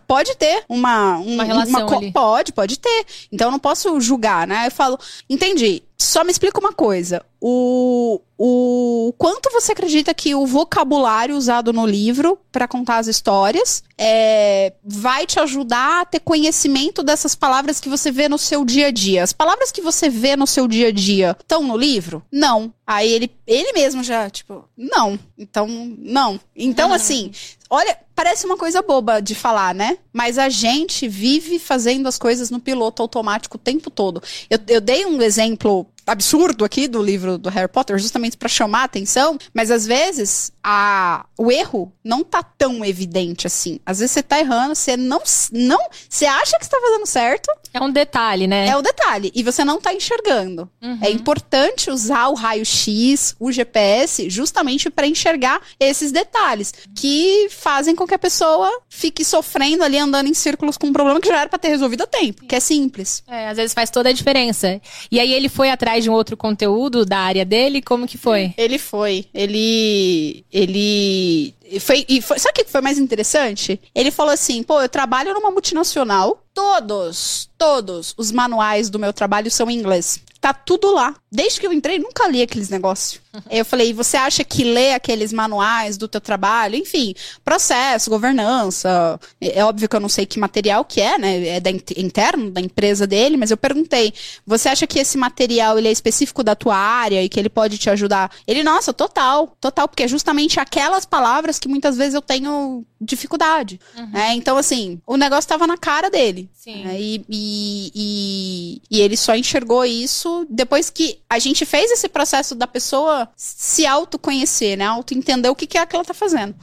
Pode 0.05 0.35
ter 0.35 0.65
uma. 0.67 1.17
um- 1.19 1.35
Uma 1.35 1.43
relação 1.45 1.88
ali. 1.97 2.11
Pode, 2.11 2.51
pode 2.51 2.77
ter. 2.77 3.05
Então 3.31 3.47
eu 3.47 3.51
não 3.53 3.59
posso 3.59 4.01
julgar, 4.01 4.45
né? 4.45 4.67
Eu 4.67 4.71
falo, 4.71 4.99
entendi. 5.29 5.81
Só 6.01 6.23
me 6.23 6.31
explica 6.31 6.59
uma 6.59 6.71
coisa. 6.71 7.21
O, 7.41 8.21
o 8.37 9.13
quanto 9.17 9.51
você 9.51 9.73
acredita 9.73 10.13
que 10.13 10.33
o 10.33 10.45
vocabulário 10.45 11.35
usado 11.35 11.73
no 11.73 11.85
livro 11.85 12.39
para 12.51 12.69
contar 12.69 12.97
as 12.97 13.07
histórias 13.07 13.83
é, 13.97 14.73
vai 14.83 15.25
te 15.25 15.39
ajudar 15.41 16.01
a 16.01 16.05
ter 16.05 16.21
conhecimento 16.21 17.03
dessas 17.03 17.35
palavras 17.35 17.81
que 17.81 17.89
você 17.89 18.11
vê 18.11 18.29
no 18.29 18.37
seu 18.37 18.63
dia 18.63 18.87
a 18.87 18.91
dia? 18.91 19.23
As 19.23 19.33
palavras 19.33 19.73
que 19.73 19.81
você 19.81 20.09
vê 20.09 20.37
no 20.37 20.47
seu 20.47 20.69
dia 20.69 20.87
a 20.87 20.91
dia 20.91 21.35
estão 21.37 21.63
no 21.63 21.75
livro? 21.75 22.23
Não. 22.31 22.73
Aí 22.87 23.11
ele, 23.11 23.31
ele 23.45 23.73
mesmo 23.73 24.01
já, 24.01 24.29
tipo, 24.29 24.63
não. 24.75 25.19
Então, 25.37 25.67
não. 25.99 26.39
Então, 26.55 26.93
assim, 26.93 27.31
olha, 27.69 27.97
parece 28.15 28.45
uma 28.45 28.57
coisa 28.57 28.81
boba 28.81 29.21
de 29.21 29.35
falar, 29.35 29.75
né? 29.75 29.97
Mas 30.11 30.38
a 30.38 30.49
gente 30.49 31.07
vive 31.07 31.59
fazendo 31.59 32.07
as 32.07 32.17
coisas 32.17 32.49
no 32.49 32.59
piloto 32.59 33.01
automático 33.01 33.57
o 33.57 33.59
tempo 33.59 33.89
todo. 33.89 34.21
Eu, 34.49 34.59
eu 34.67 34.81
dei 34.81 35.05
um 35.05 35.21
exemplo 35.21 35.85
absurdo 36.09 36.65
aqui 36.65 36.87
do 36.87 37.01
livro 37.01 37.37
do 37.37 37.49
Harry 37.49 37.67
Potter, 37.67 37.97
justamente 37.97 38.37
para 38.37 38.49
chamar 38.49 38.81
a 38.81 38.85
atenção, 38.85 39.37
mas 39.53 39.71
às 39.71 39.85
vezes 39.85 40.51
a, 40.63 41.25
o 41.37 41.51
erro 41.51 41.91
não 42.03 42.23
tá 42.23 42.43
tão 42.43 42.83
evidente 42.83 43.47
assim. 43.47 43.79
Às 43.85 43.99
vezes 43.99 44.11
você 44.13 44.23
tá 44.23 44.39
errando, 44.39 44.75
você 44.75 44.97
não, 44.97 45.21
não, 45.51 45.79
você 46.07 46.25
acha 46.25 46.57
que 46.57 46.63
está 46.63 46.77
fazendo 46.79 47.05
certo, 47.05 47.49
É 47.73 47.81
um 47.81 47.91
detalhe, 47.91 48.47
né? 48.47 48.67
é 48.67 48.75
o 48.75 48.81
detalhe, 48.81 49.31
e 49.33 49.43
você 49.43 49.63
não 49.63 49.79
tá 49.79 49.93
enxergando. 49.93 50.69
Uhum. 50.81 50.99
É 51.01 51.09
importante 51.09 51.89
usar 51.89 52.27
o 52.27 52.33
raio-x, 52.33 53.35
o 53.39 53.51
GPS, 53.51 54.29
justamente 54.29 54.89
para 54.89 55.07
enxergar 55.07 55.61
esses 55.79 56.11
detalhes 56.11 56.73
que 56.95 57.47
fazem 57.49 57.95
com 57.95 58.05
que 58.07 58.15
a 58.15 58.19
pessoa 58.19 58.69
fique 58.89 59.23
sofrendo 59.23 59.83
ali, 59.83 59.97
andando 59.97 60.27
em 60.27 60.33
círculos 60.33 60.77
com 60.77 60.87
um 60.87 60.93
problema 60.93 61.19
que 61.19 61.27
já 61.27 61.39
era 61.41 61.49
para 61.49 61.59
ter 61.59 61.69
resolvido 61.69 62.03
a 62.03 62.07
tempo, 62.07 62.45
que 62.45 62.55
é 62.55 62.59
simples. 62.59 63.23
É, 63.27 63.49
às 63.49 63.57
vezes 63.57 63.73
faz 63.73 63.89
toda 63.89 64.09
a 64.09 64.13
diferença. 64.13 64.81
E 65.11 65.19
aí 65.19 65.31
ele 65.33 65.49
foi 65.49 65.69
atrás 65.69 65.98
de 65.99 66.09
um 66.09 66.13
outro 66.13 66.35
conteúdo 66.37 67.05
da 67.05 67.19
área 67.19 67.45
dele? 67.45 67.81
Como 67.81 68.07
que 68.07 68.17
foi? 68.17 68.53
Ele 68.57 68.77
foi. 68.77 69.25
Ele. 69.33 70.43
Ele. 70.51 71.53
Foi, 71.79 72.05
e 72.09 72.21
foi, 72.21 72.39
sabe 72.39 72.59
o 72.59 72.63
que 72.63 72.71
foi 72.71 72.81
mais 72.81 72.97
interessante? 72.97 73.79
Ele 73.93 74.11
falou 74.11 74.33
assim: 74.33 74.63
pô, 74.63 74.81
eu 74.81 74.89
trabalho 74.89 75.33
numa 75.33 75.51
multinacional. 75.51 76.43
Todos, 76.53 77.49
todos 77.57 78.13
os 78.17 78.31
manuais 78.31 78.89
do 78.89 78.99
meu 78.99 79.13
trabalho 79.13 79.49
são 79.49 79.69
em 79.69 79.75
inglês. 79.77 80.19
Tá 80.41 80.53
tudo 80.53 80.93
lá. 80.93 81.15
Desde 81.31 81.60
que 81.60 81.67
eu 81.67 81.74
entrei, 81.74 82.00
nunca 82.00 82.27
li 82.27 82.41
aqueles 82.41 82.69
negócios. 82.69 83.19
Eu 83.51 83.63
falei, 83.63 83.93
você 83.93 84.17
acha 84.17 84.43
que 84.43 84.63
ler 84.63 84.93
aqueles 84.93 85.31
manuais 85.31 85.98
do 85.98 86.08
teu 86.08 86.19
trabalho, 86.19 86.75
enfim, 86.75 87.13
processo, 87.46 88.10
governança, 88.10 89.19
é 89.39 89.63
óbvio 89.63 89.88
que 89.88 89.96
eu 89.96 90.00
não 90.00 90.10
sei 90.10 90.25
que 90.25 90.39
material 90.39 90.84
que 90.84 91.00
é, 91.00 91.15
né? 91.19 91.48
É 91.48 91.60
da 91.60 91.69
in- 91.69 91.79
interno 91.98 92.50
da 92.50 92.60
empresa 92.60 93.05
dele, 93.05 93.38
mas 93.38 93.51
eu 93.51 93.58
perguntei, 93.58 94.12
você 94.48 94.67
acha 94.69 94.88
que 94.88 94.98
esse 94.98 95.15
material 95.17 95.77
ele 95.77 95.88
é 95.88 95.91
específico 95.91 96.43
da 96.43 96.55
tua 96.55 96.75
área 96.75 97.22
e 97.24 97.29
que 97.29 97.39
ele 97.39 97.50
pode 97.50 97.77
te 97.77 97.88
ajudar? 97.89 98.31
Ele, 98.48 98.63
nossa, 98.63 98.91
total, 98.91 99.55
total, 99.62 99.88
porque 99.88 100.03
é 100.03 100.08
justamente 100.08 100.60
aquelas 100.60 101.05
palavras 101.05 101.60
que 101.60 101.67
muitas 101.67 101.96
vezes 101.98 102.15
eu 102.15 102.22
tenho 102.24 102.84
dificuldade. 103.00 103.79
né? 104.12 104.34
Então, 104.34 104.58
assim, 104.58 105.00
o 105.05 105.17
negócio 105.17 105.48
tava 105.48 105.67
na 105.67 105.77
cara 105.77 106.10
dele. 106.10 106.50
Sim. 106.53 106.84
né? 106.84 107.00
E, 107.00 107.24
e, 107.29 107.91
e, 107.96 108.81
e 108.98 109.01
ele 109.01 109.15
só 109.15 109.36
enxergou 109.36 109.86
isso 109.86 110.28
depois 110.50 110.89
que 110.89 111.19
a 111.29 111.39
gente 111.39 111.65
fez 111.65 111.91
esse 111.91 112.07
processo 112.07 112.55
da 112.55 112.67
pessoa 112.67 113.27
se 113.36 113.86
autoconhecer, 113.86 114.77
né? 114.77 114.86
Auto-entender 114.86 115.50
o 115.50 115.55
que, 115.55 115.67
que 115.67 115.77
é 115.77 115.86
que 115.86 115.95
ela 115.95 116.05
tá 116.05 116.13
fazendo. 116.13 116.55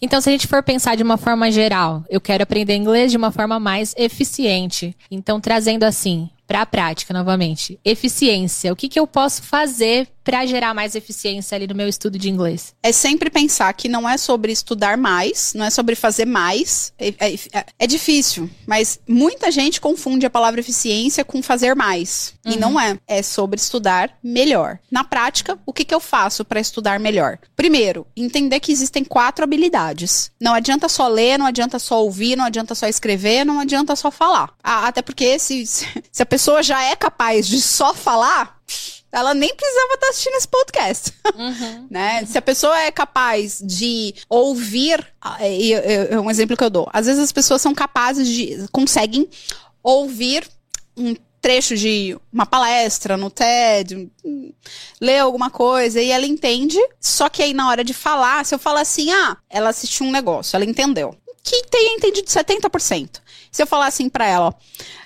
Então, 0.00 0.20
se 0.20 0.28
a 0.28 0.32
gente 0.32 0.46
for 0.46 0.62
pensar 0.62 0.96
de 0.96 1.02
uma 1.02 1.16
forma 1.16 1.50
geral, 1.50 2.04
eu 2.08 2.20
quero 2.20 2.42
aprender 2.42 2.74
inglês 2.74 3.10
de 3.10 3.16
uma 3.16 3.30
forma 3.30 3.58
mais 3.58 3.94
eficiente. 3.96 4.96
Então, 5.10 5.40
trazendo 5.40 5.84
assim, 5.84 6.28
para 6.46 6.62
a 6.62 6.66
prática 6.66 7.12
novamente, 7.12 7.78
eficiência. 7.84 8.72
O 8.72 8.76
que, 8.76 8.88
que 8.88 8.98
eu 9.00 9.06
posso 9.06 9.42
fazer 9.42 10.08
para 10.22 10.44
gerar 10.44 10.74
mais 10.74 10.96
eficiência 10.96 11.54
ali 11.54 11.68
no 11.68 11.74
meu 11.74 11.88
estudo 11.88 12.18
de 12.18 12.28
inglês? 12.28 12.74
É 12.82 12.90
sempre 12.90 13.30
pensar 13.30 13.72
que 13.74 13.88
não 13.88 14.08
é 14.08 14.16
sobre 14.16 14.50
estudar 14.50 14.96
mais, 14.96 15.52
não 15.54 15.64
é 15.64 15.70
sobre 15.70 15.94
fazer 15.94 16.24
mais. 16.24 16.92
É, 16.98 17.14
é- 17.20 17.66
é 17.78 17.86
difícil, 17.86 18.50
mas 18.66 18.98
muita 19.08 19.50
gente 19.50 19.80
confunde 19.80 20.26
a 20.26 20.30
palavra 20.30 20.60
eficiência 20.60 21.24
com 21.24 21.42
fazer 21.42 21.74
mais. 21.76 22.34
E 22.44 22.56
não 22.56 22.80
é. 22.80 22.96
É 23.08 23.22
sobre 23.22 23.58
estudar 23.60 24.16
melhor. 24.22 24.78
Na 24.90 25.02
prática, 25.02 25.58
o 25.66 25.72
que, 25.72 25.84
que 25.84 25.94
eu 25.94 26.00
faço 26.00 26.44
para 26.44 26.60
estudar 26.60 26.98
melhor? 27.00 27.38
Primeiro, 27.56 28.06
entender 28.16 28.60
que 28.60 28.70
existem 28.72 29.04
quatro 29.04 29.44
habilidades. 29.44 30.30
Não 30.40 30.54
adianta 30.54 30.88
só 30.88 31.08
ler, 31.08 31.38
não 31.38 31.46
adianta 31.46 31.78
só 31.78 32.02
ouvir, 32.02 32.36
não 32.36 32.44
adianta 32.44 32.74
só 32.74 32.86
escrever, 32.86 33.44
não 33.44 33.58
adianta 33.60 33.96
só 33.96 34.10
falar. 34.10 34.52
Ah, 34.62 34.86
até 34.88 35.02
porque 35.02 35.38
se, 35.38 35.66
se 35.66 36.22
a 36.22 36.26
pessoa 36.26 36.35
já 36.62 36.82
é 36.84 36.96
capaz 36.96 37.46
de 37.46 37.60
só 37.60 37.94
falar, 37.94 38.58
ela 39.12 39.32
nem 39.32 39.54
precisava 39.54 39.94
estar 39.94 40.08
assistindo 40.08 40.34
esse 40.34 40.48
podcast 40.48 41.12
né? 41.90 42.24
Se 42.26 42.36
a 42.36 42.42
pessoa 42.42 42.78
é 42.80 42.90
capaz 42.90 43.60
de 43.64 44.14
ouvir, 44.28 45.06
ah, 45.20 45.38
é 45.40 46.18
um 46.18 46.30
exemplo 46.30 46.56
que 46.56 46.64
eu 46.64 46.70
dou. 46.70 46.88
Às 46.92 47.06
vezes 47.06 47.22
as 47.22 47.32
pessoas 47.32 47.62
são 47.62 47.74
capazes 47.74 48.28
de 48.28 48.66
conseguem 48.72 49.28
ouvir 49.82 50.46
um 50.96 51.14
trecho 51.40 51.76
de 51.76 52.18
uma 52.32 52.44
palestra 52.44 53.16
no 53.16 53.30
TED, 53.30 54.10
ler 55.00 55.18
alguma 55.18 55.48
coisa 55.48 56.00
e 56.02 56.10
ela 56.10 56.26
entende, 56.26 56.78
só 57.00 57.28
que 57.28 57.40
aí 57.40 57.54
na 57.54 57.68
hora 57.68 57.84
de 57.84 57.94
falar, 57.94 58.44
se 58.44 58.52
eu 58.52 58.58
falar 58.58 58.80
assim, 58.80 59.12
ah, 59.12 59.36
ela 59.48 59.70
assistiu 59.70 60.06
um 60.06 60.10
negócio, 60.10 60.56
ela 60.56 60.64
entendeu. 60.64 61.16
que 61.44 61.62
tenha 61.70 61.94
entendido 61.94 62.26
70%. 62.26 63.20
Se 63.52 63.62
eu 63.62 63.66
falar 63.66 63.86
assim 63.86 64.08
pra 64.08 64.26
ela, 64.26 64.52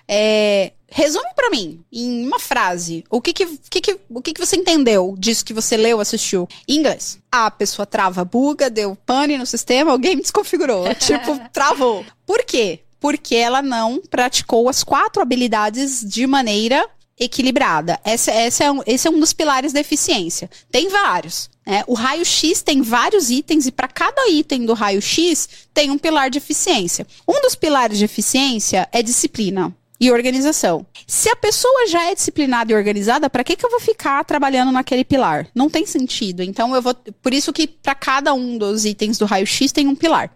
é, 0.08 0.72
resume 0.90 1.28
pra 1.36 1.50
mim, 1.50 1.80
em 1.92 2.26
uma 2.26 2.38
frase, 2.38 3.04
o 3.08 3.20
que 3.20 3.32
que, 3.32 3.46
que, 3.70 3.80
que- 3.80 3.98
o 4.08 4.20
que 4.20 4.32
que 4.32 4.44
você 4.44 4.56
entendeu 4.56 5.14
disso 5.18 5.44
que 5.44 5.54
você 5.54 5.76
leu, 5.76 6.00
assistiu? 6.00 6.48
Em 6.68 6.78
inglês. 6.78 7.18
A 7.30 7.50
pessoa 7.50 7.86
trava, 7.86 8.24
buga, 8.24 8.68
deu 8.68 8.96
pane 9.06 9.38
no 9.38 9.46
sistema, 9.46 9.92
alguém 9.92 10.16
me 10.16 10.22
desconfigurou. 10.22 10.92
tipo, 10.96 11.38
travou. 11.52 12.04
Por 12.26 12.44
quê? 12.44 12.80
Porque 12.98 13.34
ela 13.36 13.62
não 13.62 14.02
praticou 14.10 14.68
as 14.68 14.82
quatro 14.84 15.22
habilidades 15.22 16.04
de 16.04 16.26
maneira 16.26 16.86
equilibrada. 17.18 18.00
Essa, 18.02 18.30
essa 18.30 18.64
é 18.64 18.72
um, 18.72 18.80
esse 18.86 19.06
é 19.06 19.10
um 19.10 19.20
dos 19.20 19.32
pilares 19.32 19.72
da 19.72 19.80
eficiência. 19.80 20.50
Tem 20.70 20.88
vários. 20.88 21.50
né? 21.66 21.84
O 21.86 21.94
raio-x 21.94 22.62
tem 22.62 22.80
vários 22.82 23.30
itens 23.30 23.66
e 23.66 23.70
para 23.70 23.88
cada 23.88 24.26
item 24.28 24.64
do 24.64 24.72
raio-x 24.72 25.48
tem 25.72 25.90
um 25.90 25.98
pilar 25.98 26.30
de 26.30 26.38
eficiência. 26.38 27.06
Um 27.28 27.40
dos 27.42 27.54
pilares 27.54 27.98
de 27.98 28.04
eficiência 28.06 28.88
é 28.90 29.02
disciplina 29.02 29.74
e 30.00 30.10
organização. 30.10 30.86
Se 31.06 31.28
a 31.28 31.36
pessoa 31.36 31.86
já 31.86 32.10
é 32.10 32.14
disciplinada 32.14 32.72
e 32.72 32.74
organizada, 32.74 33.28
para 33.28 33.44
que, 33.44 33.54
que 33.54 33.66
eu 33.66 33.70
vou 33.70 33.80
ficar 33.80 34.24
trabalhando 34.24 34.72
naquele 34.72 35.04
pilar? 35.04 35.46
Não 35.54 35.68
tem 35.68 35.84
sentido. 35.84 36.42
Então 36.42 36.74
eu 36.74 36.80
vou. 36.80 36.94
Por 36.94 37.34
isso 37.34 37.52
que 37.52 37.66
para 37.66 37.94
cada 37.94 38.32
um 38.32 38.56
dos 38.56 38.84
itens 38.86 39.18
do 39.18 39.26
raio-x 39.26 39.70
tem 39.72 39.86
um 39.86 39.94
pilar. 39.94 40.30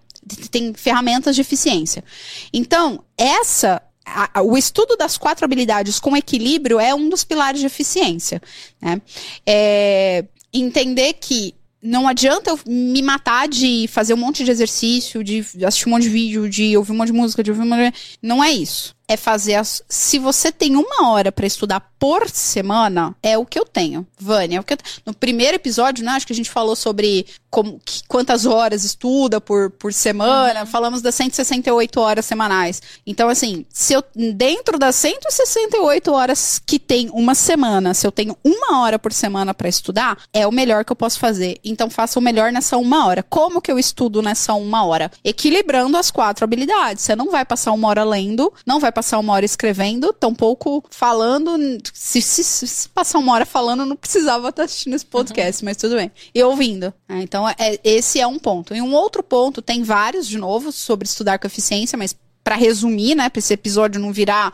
Tem 0.51 0.75
ferramentas 0.75 1.35
de 1.35 1.41
eficiência. 1.41 2.05
Então, 2.53 3.03
essa 3.17 3.81
a- 4.07 4.43
o 4.43 4.57
estudo 4.57 4.97
das 4.97 5.17
quatro 5.17 5.45
habilidades 5.47 5.99
com 5.99 6.15
equilíbrio 6.17 6.79
é 6.79 6.95
um 6.95 7.09
dos 7.09 7.25
pilares 7.25 7.61
de 7.61 7.67
eficiência. 7.67 8.41
Né? 8.81 9.01
É, 9.47 10.25
entender 10.53 11.15
que 11.15 11.55
não 11.83 12.09
adianta 12.09 12.51
eu 12.51 12.59
me 12.67 13.03
matar 13.03 13.47
de 13.47 13.87
fazer 13.89 14.15
um 14.15 14.17
monte 14.19 14.43
de 14.45 14.51
exercício, 14.51 15.23
de 15.23 15.45
assistir 15.67 15.87
um 15.87 15.93
monte 15.93 16.05
de 16.05 16.09
vídeo, 16.09 16.49
de 16.49 16.75
ouvir 16.77 16.93
um 16.93 16.97
monte 16.97 17.09
de 17.09 17.13
música, 17.13 17.43
de 17.43 17.51
ouvir 17.51 17.63
um 17.63 17.67
monte 17.69 17.91
de... 17.91 17.99
Não 18.23 18.43
é 18.43 18.51
isso. 18.51 18.95
É 19.07 19.17
fazer 19.17 19.55
as... 19.57 19.83
Se 19.89 20.19
você 20.19 20.51
tem 20.51 20.77
uma 20.77 21.11
hora 21.11 21.31
pra 21.31 21.47
estudar 21.47 21.81
por 21.99 22.29
semana, 22.31 23.15
é 23.23 23.37
o 23.37 23.45
que 23.45 23.59
eu 23.59 23.65
tenho. 23.65 24.07
Vânia, 24.19 24.57
é 24.57 24.61
o 24.61 24.65
que 24.65 24.73
eu... 24.75 24.79
No 25.05 25.13
primeiro 25.15 25.57
episódio, 25.57 26.05
né, 26.05 26.13
acho 26.13 26.27
que 26.27 26.33
a 26.33 26.37
gente 26.37 26.51
falou 26.51 26.75
sobre 26.75 27.27
como, 27.51 27.81
que- 27.85 28.03
quantas 28.09 28.47
horas 28.47 28.83
estuda 28.85 29.41
por, 29.41 29.71
por 29.73 29.93
semana. 29.93 30.65
Falamos 30.67 31.03
das 31.03 31.15
168 31.15 32.01
horas 32.01 32.25
semanais. 32.25 32.81
Então, 33.07 33.29
assim, 33.29 33.65
se 33.71 33.93
eu, 33.93 34.03
dentro 34.35 34.79
das 34.79 34.97
168 34.97 36.11
horas 36.13 36.59
que 36.65 36.79
tem 36.79 37.11
uma 37.13 37.35
semana, 37.35 37.93
se 37.95 38.07
eu 38.07 38.13
tenho 38.13 38.37
uma 38.43 38.81
hora 38.83 38.99
por 38.99 39.13
semana 39.13 39.53
pra 39.55 39.69
estudar, 39.69 40.19
é 40.33 40.47
o 40.47 40.53
melhor 40.53 40.85
que 40.85 40.93
eu 40.93 40.97
posso 40.97 41.19
fazer. 41.19 41.59
Então, 41.65 41.91
faça 41.91 42.19
o 42.19 42.23
melhor 42.23 42.51
nessa 42.53 42.77
uma 42.77 43.07
hora. 43.07 43.23
Como 43.23 43.61
que 43.61 43.71
eu 43.71 43.79
estudo 43.79 44.23
nessa 44.23 44.55
uma 44.55 44.85
hora? 44.85 45.11
Equilibrando 45.23 45.97
as 45.97 46.11
quatro 46.11 46.45
habilidades. 46.45 47.03
Você 47.03 47.15
não 47.15 47.31
vai 47.31 47.45
passar 47.45 47.73
uma 47.73 47.89
hora 47.89 48.05
lendo, 48.05 48.53
não 48.67 48.81
vai 48.81 48.94
passar 48.95 49.19
uma 49.19 49.33
hora 49.33 49.45
escrevendo, 49.45 50.13
tampouco 50.13 50.83
falando. 50.91 51.51
Se, 51.93 52.23
se- 52.23 52.45
se 52.45 52.89
passar 52.89 53.19
uma 53.19 53.33
hora 53.35 53.45
falando, 53.45 53.85
não 53.85 53.97
precisava 53.97 54.49
estar 54.49 54.63
assistindo 54.65 54.95
esse 54.95 55.05
podcast, 55.07 55.65
mas 55.65 55.77
tudo 55.77 55.97
bem. 55.97 56.11
E 56.35 56.43
ouvindo. 56.43 56.93
né? 57.09 57.21
Então, 57.23 57.49
é- 57.49 57.79
esse 57.85 58.21
é 58.21 58.27
um 58.27 58.39
ponto. 58.39 58.75
E 58.75 58.81
um 58.81 58.95
outro 58.95 59.23
ponto, 59.23 59.61
tem 59.61 59.83
vários, 59.83 60.27
de 60.27 60.39
novo, 60.39 60.71
sobre 60.73 61.07
estudar 61.07 61.39
com 61.39 61.47
eficiência, 61.47 61.99
mas 61.99 62.17
para 62.43 62.57
resumir, 62.57 63.15
né, 63.15 63.29
para 63.29 63.39
esse 63.39 63.53
episódio 63.55 64.01
não 64.01 64.13
virar 64.13 64.53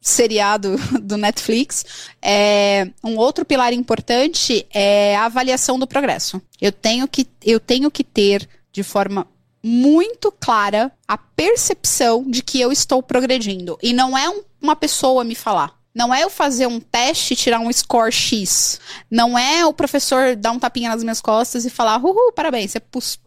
seriado 0.00 0.76
do 1.02 1.16
Netflix, 1.16 1.84
é, 2.20 2.88
um 3.04 3.16
outro 3.16 3.44
pilar 3.44 3.72
importante 3.72 4.66
é 4.72 5.16
a 5.16 5.26
avaliação 5.26 5.78
do 5.78 5.86
progresso. 5.86 6.40
Eu 6.60 6.72
tenho 6.72 7.06
que, 7.06 7.26
eu 7.44 7.60
tenho 7.60 7.90
que 7.90 8.02
ter 8.04 8.48
de 8.72 8.82
forma 8.82 9.26
muito 9.62 10.32
clara 10.32 10.90
a 11.06 11.16
percepção 11.16 12.24
de 12.28 12.42
que 12.42 12.60
eu 12.60 12.72
estou 12.72 13.02
progredindo. 13.02 13.78
E 13.82 13.92
não 13.92 14.16
é 14.16 14.28
um- 14.28 14.42
uma 14.60 14.74
pessoa 14.76 15.22
me 15.24 15.34
falar. 15.34 15.74
Não 15.94 16.12
é 16.12 16.22
eu 16.24 16.30
fazer 16.30 16.66
um 16.66 16.80
teste 16.80 17.34
e 17.34 17.36
tirar 17.36 17.60
um 17.60 17.70
score 17.72 18.10
X. 18.10 18.80
Não 19.10 19.38
é 19.38 19.64
o 19.66 19.74
professor 19.74 20.34
dar 20.34 20.50
um 20.52 20.58
tapinha 20.58 20.88
nas 20.88 21.02
minhas 21.02 21.20
costas 21.20 21.64
e 21.66 21.70
falar, 21.70 22.02
uhul, 22.02 22.32
parabéns, 22.32 22.72
você 22.72 22.80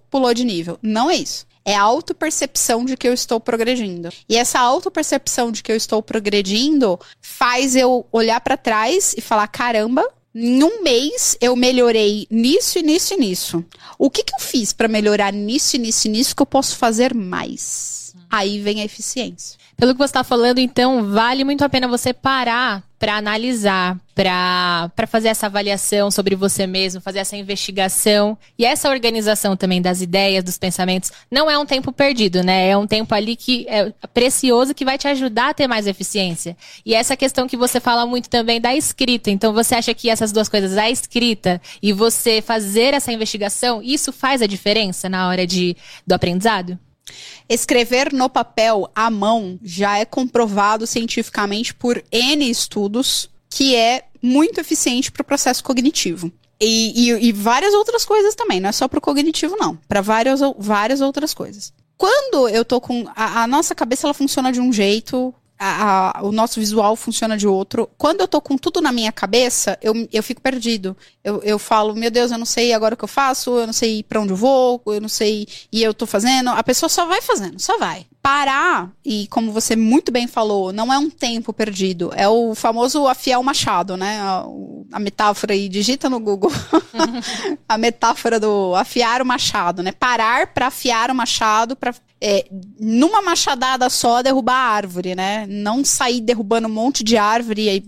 pulou 0.09 0.33
de 0.33 0.43
nível. 0.43 0.79
Não 0.81 1.09
é 1.09 1.15
isso. 1.15 1.45
É 1.63 1.75
a 1.75 1.81
autopercepção 1.81 2.85
de 2.85 2.95
que 2.95 3.07
eu 3.07 3.13
estou 3.13 3.39
progredindo. 3.39 4.09
E 4.29 4.35
essa 4.37 4.59
autopercepção 4.59 5.51
de 5.51 5.63
que 5.63 5.71
eu 5.71 5.75
estou 5.75 6.01
progredindo 6.01 6.99
faz 7.21 7.75
eu 7.75 8.05
olhar 8.11 8.39
pra 8.39 8.55
trás 8.55 9.15
e 9.17 9.21
falar: 9.21 9.47
caramba, 9.47 10.07
em 10.35 10.61
um 10.61 10.83
mês 10.83 11.37
eu 11.39 11.55
melhorei 11.55 12.27
nisso 12.29 12.77
e 12.77 12.83
nisso 12.83 13.13
e 13.13 13.17
nisso. 13.17 13.65
O 13.97 14.09
que, 14.09 14.21
que 14.21 14.35
eu 14.35 14.39
fiz 14.39 14.73
pra 14.73 14.89
melhorar 14.89 15.31
nisso 15.31 15.77
e 15.77 15.79
nisso 15.79 16.07
e 16.07 16.11
nisso 16.11 16.35
que 16.35 16.41
eu 16.41 16.45
posso 16.45 16.75
fazer 16.75 17.13
mais? 17.13 18.13
Aí 18.29 18.59
vem 18.59 18.81
a 18.81 18.85
eficiência. 18.85 19.57
Pelo 19.77 19.93
que 19.93 19.97
você 19.97 20.05
está 20.05 20.23
falando, 20.25 20.59
então, 20.59 21.09
vale 21.09 21.45
muito 21.45 21.63
a 21.63 21.69
pena 21.69 21.87
você 21.87 22.13
parar 22.13 22.83
para 22.97 23.17
analisar, 23.17 23.97
para 24.13 25.07
fazer 25.07 25.27
essa 25.27 25.47
avaliação 25.47 26.09
sobre 26.09 26.35
você 26.35 26.65
mesmo, 26.65 27.01
fazer 27.01 27.19
essa 27.19 27.35
investigação 27.35 28.37
e 28.57 28.65
essa 28.65 28.89
organização 28.89 29.57
também 29.57 29.81
das 29.81 30.01
ideias, 30.01 30.43
dos 30.43 30.57
pensamentos. 30.57 31.11
Não 31.29 31.51
é 31.51 31.57
um 31.57 31.65
tempo 31.65 31.91
perdido, 31.91 32.43
né? 32.43 32.69
É 32.69 32.77
um 32.77 32.87
tempo 32.87 33.13
ali 33.13 33.35
que 33.35 33.67
é 33.67 33.91
precioso 34.13 34.73
que 34.73 34.85
vai 34.85 34.97
te 34.97 35.07
ajudar 35.07 35.49
a 35.49 35.53
ter 35.53 35.67
mais 35.67 35.87
eficiência. 35.87 36.55
E 36.85 36.93
essa 36.95 37.17
questão 37.17 37.47
que 37.47 37.57
você 37.57 37.79
fala 37.79 38.05
muito 38.05 38.29
também 38.29 38.61
da 38.61 38.73
escrita. 38.73 39.29
Então, 39.29 39.53
você 39.53 39.75
acha 39.75 39.93
que 39.93 40.09
essas 40.09 40.31
duas 40.31 40.47
coisas, 40.47 40.77
a 40.77 40.89
escrita 40.89 41.61
e 41.81 41.91
você 41.91 42.41
fazer 42.41 42.93
essa 42.93 43.11
investigação, 43.11 43.81
isso 43.83 44.13
faz 44.13 44.41
a 44.41 44.47
diferença 44.47 45.09
na 45.09 45.27
hora 45.27 45.45
de, 45.45 45.75
do 46.07 46.13
aprendizado? 46.13 46.79
Escrever 47.47 48.11
no 48.11 48.29
papel 48.29 48.89
à 48.95 49.09
mão 49.09 49.59
já 49.63 49.97
é 49.97 50.05
comprovado 50.05 50.87
cientificamente 50.87 51.73
por 51.73 52.03
N 52.11 52.49
estudos 52.49 53.29
que 53.49 53.75
é 53.75 54.05
muito 54.21 54.59
eficiente 54.59 55.11
para 55.11 55.21
o 55.21 55.25
processo 55.25 55.63
cognitivo. 55.63 56.31
E, 56.59 57.09
e- 57.11 57.27
e 57.27 57.31
várias 57.31 57.73
outras 57.73 58.05
coisas 58.05 58.33
também, 58.33 58.59
não 58.59 58.69
é 58.69 58.71
só 58.71 58.87
para 58.87 58.97
o 58.97 59.01
cognitivo, 59.01 59.55
não. 59.57 59.75
Para 59.87 60.01
várias, 60.01 60.39
várias 60.57 61.01
outras 61.01 61.33
coisas. 61.33 61.73
Quando 61.97 62.49
eu 62.49 62.65
tô 62.65 62.81
com. 62.81 63.05
A, 63.15 63.43
a 63.43 63.47
nossa 63.47 63.73
cabeça 63.75 64.07
ela 64.07 64.13
funciona 64.13 64.51
de 64.51 64.59
um 64.59 64.71
jeito, 64.73 65.33
a- 65.59 66.19
o 66.23 66.31
nosso 66.31 66.59
visual 66.59 66.95
funciona 66.95 67.37
de 67.37 67.47
outro. 67.47 67.89
Quando 67.97 68.21
eu 68.21 68.27
tô 68.27 68.41
com 68.41 68.57
tudo 68.57 68.81
na 68.81 68.91
minha 68.91 69.11
cabeça, 69.11 69.77
eu, 69.81 69.93
eu 70.11 70.21
fico 70.23 70.41
perdido. 70.41 70.95
Eu, 71.23 71.41
eu 71.43 71.57
falo, 71.57 71.95
meu 71.95 72.11
Deus, 72.11 72.31
eu 72.31 72.37
não 72.37 72.45
sei 72.45 72.73
agora 72.73 72.93
o 72.93 72.97
que 72.97 73.03
eu 73.03 73.07
faço, 73.07 73.57
eu 73.57 73.65
não 73.65 73.73
sei 73.73 74.03
pra 74.03 74.19
onde 74.21 74.33
eu 74.33 74.37
vou, 74.37 74.81
eu 74.87 75.01
não 75.01 75.09
sei. 75.09 75.47
E 75.71 75.81
eu 75.81 75.93
tô 75.93 76.05
fazendo. 76.05 76.49
A 76.49 76.63
pessoa 76.63 76.89
só 76.89 77.05
vai 77.05 77.21
fazendo, 77.21 77.59
só 77.59 77.77
vai. 77.77 78.05
Parar, 78.25 78.91
e 79.05 79.27
como 79.27 79.51
você 79.51 79.75
muito 79.75 80.11
bem 80.11 80.25
falou, 80.25 80.73
não 80.73 80.91
é 80.91 80.97
um 80.97 81.11
tempo 81.11 81.53
perdido. 81.53 82.11
É 82.15 82.27
o 82.27 82.55
famoso 82.55 83.05
afiar 83.05 83.39
o 83.39 83.43
machado, 83.43 83.95
né? 83.95 84.19
A, 84.19 84.43
a 84.93 84.99
metáfora 84.99 85.53
aí, 85.53 85.69
digita 85.69 86.09
no 86.09 86.19
Google. 86.19 86.51
a 87.69 87.77
metáfora 87.77 88.39
do 88.39 88.73
afiar 88.75 89.21
o 89.21 89.25
machado, 89.27 89.83
né? 89.83 89.91
Parar 89.91 90.47
pra 90.47 90.67
afiar 90.67 91.11
o 91.11 91.15
machado, 91.15 91.75
pra 91.75 91.93
é, 92.19 92.47
numa 92.79 93.21
machadada 93.21 93.87
só 93.91 94.23
derrubar 94.23 94.55
a 94.55 94.71
árvore, 94.71 95.13
né? 95.13 95.45
Não 95.47 95.85
sair 95.85 96.19
derrubando 96.19 96.67
um 96.67 96.71
monte 96.71 97.03
de 97.03 97.17
árvore 97.17 97.69
aí, 97.69 97.83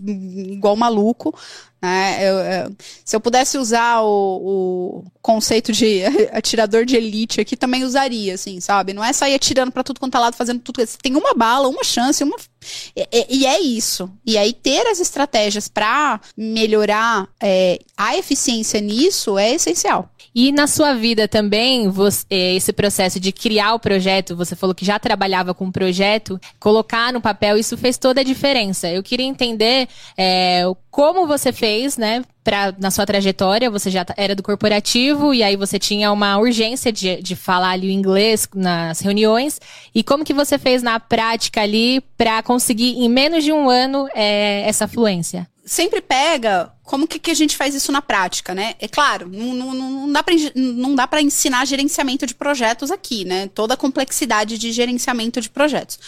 igual 0.52 0.76
maluco. 0.76 1.34
Né? 1.80 2.18
Eu- 2.28 2.38
eu- 2.38 2.76
se 3.04 3.14
eu 3.14 3.20
pudesse 3.20 3.56
usar 3.56 4.00
o, 4.02 4.06
o 4.08 5.04
conceito 5.22 5.70
de 5.72 6.02
atirador 6.32 6.84
de 6.84 6.96
elite 6.96 7.40
aqui, 7.40 7.56
também 7.56 7.84
usaria, 7.84 8.34
assim, 8.34 8.60
sabe? 8.60 8.92
Não 8.92 9.04
é 9.04 9.12
sair 9.12 9.34
atirando 9.34 9.70
pra 9.70 9.84
tudo 9.84 10.00
quanto 10.00 10.16
é 10.16 10.20
lado, 10.20 10.34
fazendo 10.36 10.60
tudo. 10.60 10.80
Você 10.84 10.98
tem 11.00 11.14
uma 11.16 11.34
bala, 11.34 11.68
uma 11.68 11.84
chance, 11.84 12.22
uma. 12.24 12.36
E, 12.96 13.26
e- 13.30 13.46
é 13.46 13.60
isso. 13.60 14.10
E 14.26 14.36
aí, 14.36 14.52
ter 14.52 14.86
as 14.86 15.00
estratégias 15.00 15.68
pra 15.68 16.20
melhorar 16.36 17.28
é, 17.42 17.78
a 17.96 18.16
eficiência 18.16 18.80
nisso 18.80 19.38
é 19.38 19.52
essencial. 19.54 20.10
E 20.34 20.52
na 20.52 20.66
sua 20.66 20.94
vida 20.94 21.26
também, 21.26 21.88
você- 21.88 22.24
eh, 22.30 22.54
esse 22.56 22.72
processo 22.72 23.18
de 23.18 23.32
criar 23.32 23.74
o 23.74 23.78
projeto, 23.80 24.36
você 24.36 24.54
falou 24.54 24.74
que 24.74 24.84
já 24.84 24.98
trabalhava 24.98 25.54
com 25.54 25.64
um 25.64 25.72
projeto, 25.72 26.38
colocar 26.60 27.12
no 27.12 27.20
papel, 27.20 27.56
isso 27.56 27.76
fez 27.76 27.96
toda 27.98 28.20
a 28.20 28.24
diferença. 28.24 28.88
Eu 28.88 29.02
queria 29.02 29.26
entender 29.26 29.88
eh, 30.16 30.64
como 30.90 31.26
você 31.26 31.52
fez, 31.52 31.96
né? 31.96 32.22
Pra, 32.48 32.74
na 32.78 32.90
sua 32.90 33.04
trajetória, 33.04 33.70
você 33.70 33.90
já 33.90 34.06
era 34.16 34.34
do 34.34 34.42
corporativo 34.42 35.34
e 35.34 35.42
aí 35.42 35.54
você 35.54 35.78
tinha 35.78 36.10
uma 36.10 36.38
urgência 36.38 36.90
de, 36.90 37.20
de 37.20 37.36
falar 37.36 37.72
ali 37.72 37.88
o 37.88 37.90
inglês 37.90 38.48
nas 38.54 39.00
reuniões. 39.00 39.60
E 39.94 40.02
como 40.02 40.24
que 40.24 40.32
você 40.32 40.58
fez 40.58 40.82
na 40.82 40.98
prática 40.98 41.60
ali 41.60 42.00
para 42.16 42.42
conseguir, 42.42 42.96
em 42.96 43.06
menos 43.06 43.44
de 43.44 43.52
um 43.52 43.68
ano, 43.68 44.08
eh, 44.14 44.62
essa 44.66 44.88
fluência? 44.88 45.46
Sempre 45.68 46.00
pega 46.00 46.72
como 46.82 47.06
que, 47.06 47.18
que 47.18 47.30
a 47.30 47.34
gente 47.34 47.56
faz 47.56 47.74
isso 47.74 47.92
na 47.92 48.00
prática, 48.00 48.54
né? 48.54 48.74
É 48.80 48.88
claro, 48.88 49.28
não, 49.28 49.74
não, 49.74 50.08
não 50.54 50.94
dá 50.94 51.06
para 51.06 51.20
ensinar 51.20 51.66
gerenciamento 51.66 52.26
de 52.26 52.34
projetos 52.34 52.90
aqui, 52.90 53.24
né? 53.24 53.48
Toda 53.48 53.74
a 53.74 53.76
complexidade 53.76 54.56
de 54.56 54.72
gerenciamento 54.72 55.40
de 55.40 55.50
projetos. 55.50 55.98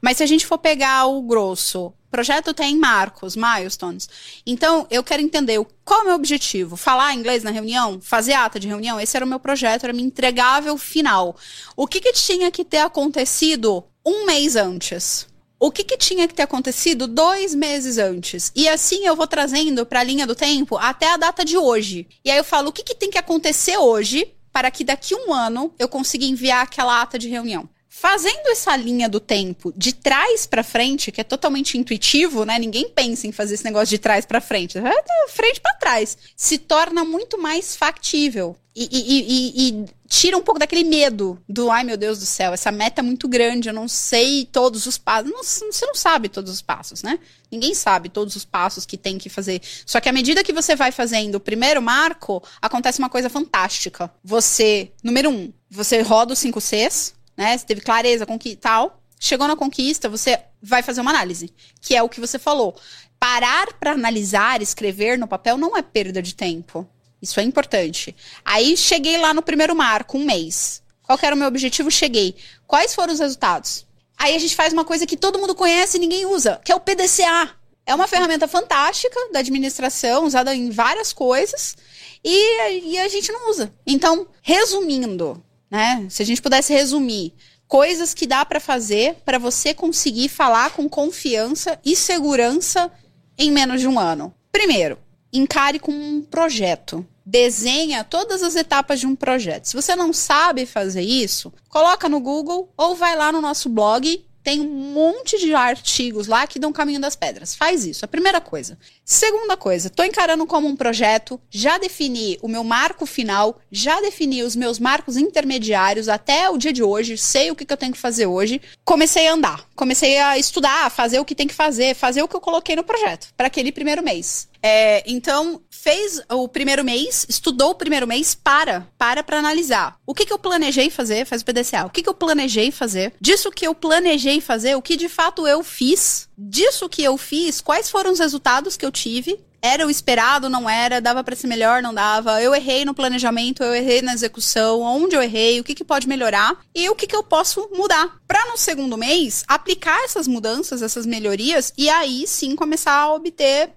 Mas 0.00 0.18
se 0.18 0.22
a 0.22 0.26
gente 0.26 0.46
for 0.46 0.56
pegar 0.56 1.06
o 1.06 1.20
grosso, 1.22 1.92
projeto 2.08 2.54
tem 2.54 2.76
marcos, 2.76 3.34
milestones. 3.34 4.08
Então, 4.46 4.86
eu 4.90 5.02
quero 5.02 5.22
entender 5.22 5.58
qual 5.84 6.00
é 6.00 6.02
o 6.02 6.06
meu 6.06 6.14
objetivo. 6.14 6.76
Falar 6.76 7.14
inglês 7.14 7.42
na 7.42 7.50
reunião? 7.50 8.00
Fazer 8.00 8.34
ata 8.34 8.60
de 8.60 8.68
reunião? 8.68 9.00
Esse 9.00 9.16
era 9.16 9.26
o 9.26 9.28
meu 9.28 9.40
projeto, 9.40 9.84
era 9.84 9.92
meu 9.92 10.04
entregável 10.04 10.78
final. 10.78 11.36
O 11.76 11.86
que, 11.86 12.00
que 12.00 12.12
tinha 12.12 12.50
que 12.50 12.64
ter 12.64 12.78
acontecido 12.78 13.84
um 14.06 14.24
mês 14.24 14.54
antes? 14.54 15.26
O 15.60 15.70
que, 15.70 15.82
que, 15.82 15.96
tinha 15.96 16.28
que 16.28 16.34
ter 16.34 16.42
acontecido 16.42 17.08
dois 17.08 17.54
meses 17.54 17.98
antes. 17.98 18.52
E 18.54 18.68
assim 18.68 19.04
eu 19.04 19.16
vou 19.16 19.26
trazendo 19.26 19.84
para 19.84 20.00
a 20.00 20.04
linha 20.04 20.26
do 20.26 20.34
tempo 20.34 20.76
até 20.76 21.12
a 21.12 21.16
data 21.16 21.44
de 21.44 21.56
hoje. 21.56 22.06
E 22.24 22.30
aí 22.30 22.38
eu 22.38 22.44
falo 22.44 22.68
o 22.68 22.72
que, 22.72 22.84
que 22.84 22.94
tem 22.94 23.10
que 23.10 23.18
acontecer 23.18 23.76
hoje 23.76 24.32
para 24.52 24.70
que 24.70 24.84
daqui 24.84 25.14
um 25.14 25.32
ano 25.32 25.74
eu 25.78 25.88
consiga 25.88 26.24
enviar 26.24 26.62
aquela 26.62 27.02
ata 27.02 27.18
de 27.18 27.28
reunião. 27.28 27.68
Fazendo 28.00 28.46
essa 28.46 28.76
linha 28.76 29.08
do 29.08 29.18
tempo 29.18 29.72
de 29.76 29.92
trás 29.92 30.46
para 30.46 30.62
frente, 30.62 31.10
que 31.10 31.20
é 31.20 31.24
totalmente 31.24 31.76
intuitivo, 31.76 32.44
né? 32.44 32.56
Ninguém 32.56 32.88
pensa 32.88 33.26
em 33.26 33.32
fazer 33.32 33.54
esse 33.54 33.64
negócio 33.64 33.88
de 33.88 33.98
trás 33.98 34.24
para 34.24 34.40
frente, 34.40 34.78
é 34.78 35.28
frente 35.28 35.60
para 35.60 35.74
trás. 35.74 36.16
Se 36.36 36.58
torna 36.58 37.04
muito 37.04 37.36
mais 37.36 37.74
factível 37.74 38.56
e, 38.72 38.88
e, 38.92 39.68
e, 39.68 39.68
e, 39.68 39.84
tira 40.06 40.36
um 40.36 40.42
pouco 40.42 40.60
daquele 40.60 40.84
medo 40.84 41.42
do 41.48 41.72
ai 41.72 41.82
meu 41.82 41.96
Deus 41.96 42.20
do 42.20 42.24
céu, 42.24 42.52
essa 42.52 42.70
meta 42.70 43.00
é 43.00 43.02
muito 43.02 43.26
grande, 43.26 43.68
eu 43.68 43.74
não 43.74 43.88
sei 43.88 44.44
todos 44.44 44.86
os 44.86 44.96
passos. 44.96 45.32
Não, 45.32 45.42
você 45.42 45.84
não 45.84 45.94
sabe 45.96 46.28
todos 46.28 46.52
os 46.52 46.62
passos, 46.62 47.02
né? 47.02 47.18
Ninguém 47.50 47.74
sabe 47.74 48.08
todos 48.08 48.36
os 48.36 48.44
passos 48.44 48.86
que 48.86 48.96
tem 48.96 49.18
que 49.18 49.28
fazer. 49.28 49.60
Só 49.84 49.98
que 50.00 50.08
à 50.08 50.12
medida 50.12 50.44
que 50.44 50.52
você 50.52 50.76
vai 50.76 50.92
fazendo 50.92 51.34
o 51.34 51.40
primeiro 51.40 51.82
marco, 51.82 52.40
acontece 52.62 53.00
uma 53.00 53.10
coisa 53.10 53.28
fantástica. 53.28 54.08
Você, 54.22 54.92
número 55.02 55.30
um, 55.30 55.52
você 55.68 56.00
roda 56.00 56.34
os 56.34 56.38
5 56.38 56.60
Cs, 56.60 57.17
né? 57.38 57.56
Você 57.56 57.64
teve 57.64 57.80
clareza 57.80 58.26
com 58.26 58.36
que 58.36 58.56
tal. 58.56 59.00
Chegou 59.20 59.46
na 59.48 59.56
conquista, 59.56 60.08
você 60.08 60.38
vai 60.60 60.82
fazer 60.82 61.00
uma 61.00 61.10
análise, 61.10 61.52
que 61.80 61.94
é 61.94 62.02
o 62.02 62.08
que 62.08 62.20
você 62.20 62.38
falou. 62.38 62.76
Parar 63.18 63.72
para 63.74 63.92
analisar, 63.92 64.60
escrever 64.60 65.18
no 65.18 65.26
papel 65.26 65.56
não 65.56 65.76
é 65.76 65.82
perda 65.82 66.20
de 66.20 66.34
tempo. 66.34 66.86
Isso 67.20 67.40
é 67.40 67.42
importante. 67.42 68.14
Aí 68.44 68.76
cheguei 68.76 69.18
lá 69.18 69.32
no 69.32 69.42
primeiro 69.42 69.74
marco, 69.74 70.18
um 70.18 70.24
mês. 70.24 70.82
Qual 71.02 71.18
era 71.22 71.34
o 71.34 71.38
meu 71.38 71.48
objetivo? 71.48 71.90
Cheguei. 71.90 72.36
Quais 72.66 72.94
foram 72.94 73.12
os 73.12 73.18
resultados? 73.18 73.86
Aí 74.16 74.36
a 74.36 74.38
gente 74.38 74.54
faz 74.54 74.72
uma 74.72 74.84
coisa 74.84 75.06
que 75.06 75.16
todo 75.16 75.38
mundo 75.38 75.54
conhece 75.54 75.96
e 75.96 76.00
ninguém 76.00 76.26
usa, 76.26 76.60
que 76.64 76.70
é 76.70 76.74
o 76.74 76.80
PDCA. 76.80 77.50
É 77.86 77.94
uma 77.94 78.06
ferramenta 78.06 78.46
fantástica 78.46 79.18
da 79.32 79.38
administração, 79.38 80.26
usada 80.26 80.54
em 80.54 80.70
várias 80.70 81.12
coisas, 81.12 81.76
e, 82.22 82.92
e 82.92 82.98
a 82.98 83.08
gente 83.08 83.32
não 83.32 83.48
usa. 83.48 83.72
Então, 83.86 84.28
resumindo, 84.42 85.42
né? 85.70 86.06
Se 86.08 86.22
a 86.22 86.26
gente 86.26 86.42
pudesse 86.42 86.72
resumir 86.72 87.34
coisas 87.66 88.14
que 88.14 88.26
dá 88.26 88.44
para 88.44 88.58
fazer 88.58 89.16
para 89.24 89.38
você 89.38 89.74
conseguir 89.74 90.28
falar 90.28 90.70
com 90.70 90.88
confiança 90.88 91.78
e 91.84 91.94
segurança 91.94 92.90
em 93.36 93.52
menos 93.52 93.80
de 93.80 93.86
um 93.86 93.98
ano. 93.98 94.34
Primeiro, 94.50 94.98
encare 95.32 95.78
com 95.78 95.92
um 95.92 96.22
projeto. 96.22 97.06
Desenha 97.24 98.02
todas 98.02 98.42
as 98.42 98.56
etapas 98.56 98.98
de 98.98 99.06
um 99.06 99.14
projeto. 99.14 99.66
Se 99.66 99.76
você 99.76 99.94
não 99.94 100.14
sabe 100.14 100.64
fazer 100.64 101.02
isso, 101.02 101.52
coloca 101.68 102.08
no 102.08 102.20
Google 102.20 102.72
ou 102.74 102.96
vai 102.96 103.14
lá 103.14 103.30
no 103.30 103.42
nosso 103.42 103.68
blog 103.68 104.24
tem 104.48 104.62
um 104.62 104.64
monte 104.64 105.38
de 105.38 105.54
artigos 105.54 106.26
lá 106.26 106.46
que 106.46 106.58
dão 106.58 106.72
caminho 106.72 106.98
das 106.98 107.14
pedras. 107.14 107.54
Faz 107.54 107.84
isso, 107.84 108.06
a 108.06 108.08
primeira 108.08 108.40
coisa. 108.40 108.78
Segunda 109.04 109.58
coisa, 109.58 109.90
tô 109.90 110.02
encarando 110.02 110.46
como 110.46 110.66
um 110.66 110.74
projeto, 110.74 111.38
já 111.50 111.76
defini 111.76 112.38
o 112.40 112.48
meu 112.48 112.64
marco 112.64 113.04
final, 113.04 113.60
já 113.70 114.00
defini 114.00 114.42
os 114.42 114.56
meus 114.56 114.78
marcos 114.78 115.18
intermediários 115.18 116.08
até 116.08 116.48
o 116.48 116.56
dia 116.56 116.72
de 116.72 116.82
hoje, 116.82 117.18
sei 117.18 117.50
o 117.50 117.54
que, 117.54 117.66
que 117.66 117.72
eu 117.74 117.76
tenho 117.76 117.92
que 117.92 117.98
fazer 117.98 118.24
hoje. 118.24 118.58
Comecei 118.86 119.28
a 119.28 119.34
andar, 119.34 119.66
comecei 119.76 120.16
a 120.16 120.38
estudar, 120.38 120.90
fazer 120.90 121.20
o 121.20 121.26
que 121.26 121.34
tem 121.34 121.46
que 121.46 121.54
fazer, 121.54 121.94
fazer 121.94 122.22
o 122.22 122.28
que 122.28 122.34
eu 122.34 122.40
coloquei 122.40 122.74
no 122.74 122.84
projeto 122.84 123.28
para 123.36 123.48
aquele 123.48 123.70
primeiro 123.70 124.02
mês. 124.02 124.47
É, 124.62 125.02
então, 125.06 125.60
fez 125.70 126.20
o 126.30 126.48
primeiro 126.48 126.84
mês, 126.84 127.24
estudou 127.28 127.70
o 127.70 127.74
primeiro 127.74 128.06
mês, 128.06 128.34
para, 128.34 128.86
para 128.98 129.22
para 129.22 129.38
analisar. 129.38 129.96
O 130.06 130.14
que, 130.14 130.26
que 130.26 130.32
eu 130.32 130.38
planejei 130.38 130.90
fazer, 130.90 131.24
faz 131.24 131.42
o 131.42 131.44
PDCA. 131.44 131.86
O 131.86 131.90
que, 131.90 132.02
que 132.02 132.08
eu 132.08 132.14
planejei 132.14 132.70
fazer? 132.70 133.14
Disso 133.20 133.50
que 133.50 133.66
eu 133.66 133.74
planejei 133.74 134.40
fazer, 134.40 134.74
o 134.76 134.82
que 134.82 134.96
de 134.96 135.08
fato 135.08 135.46
eu 135.46 135.62
fiz? 135.62 136.28
Disso 136.36 136.88
que 136.88 137.02
eu 137.02 137.16
fiz, 137.16 137.60
quais 137.60 137.90
foram 137.90 138.12
os 138.12 138.18
resultados 138.18 138.76
que 138.76 138.84
eu 138.84 138.92
tive? 138.92 139.38
Era 139.60 139.86
o 139.86 139.90
esperado, 139.90 140.48
não 140.48 140.70
era, 140.70 141.00
dava 141.00 141.24
para 141.24 141.34
ser 141.34 141.48
melhor, 141.48 141.82
não 141.82 141.92
dava. 141.92 142.40
Eu 142.40 142.54
errei 142.54 142.84
no 142.84 142.94
planejamento, 142.94 143.62
eu 143.62 143.74
errei 143.74 144.00
na 144.00 144.14
execução, 144.14 144.82
onde 144.82 145.16
eu 145.16 145.22
errei, 145.22 145.58
o 145.58 145.64
que, 145.64 145.74
que 145.74 145.84
pode 145.84 146.08
melhorar 146.08 146.56
e 146.72 146.88
o 146.88 146.94
que, 146.94 147.08
que 147.08 147.16
eu 147.16 147.24
posso 147.24 147.68
mudar. 147.72 148.18
Para 148.26 148.46
no 148.46 148.56
segundo 148.56 148.96
mês 148.96 149.44
aplicar 149.48 150.04
essas 150.04 150.28
mudanças, 150.28 150.80
essas 150.80 151.04
melhorias 151.04 151.72
e 151.76 151.88
aí 151.90 152.24
sim 152.26 152.54
começar 152.54 152.92
a 152.92 153.12
obter 153.12 153.72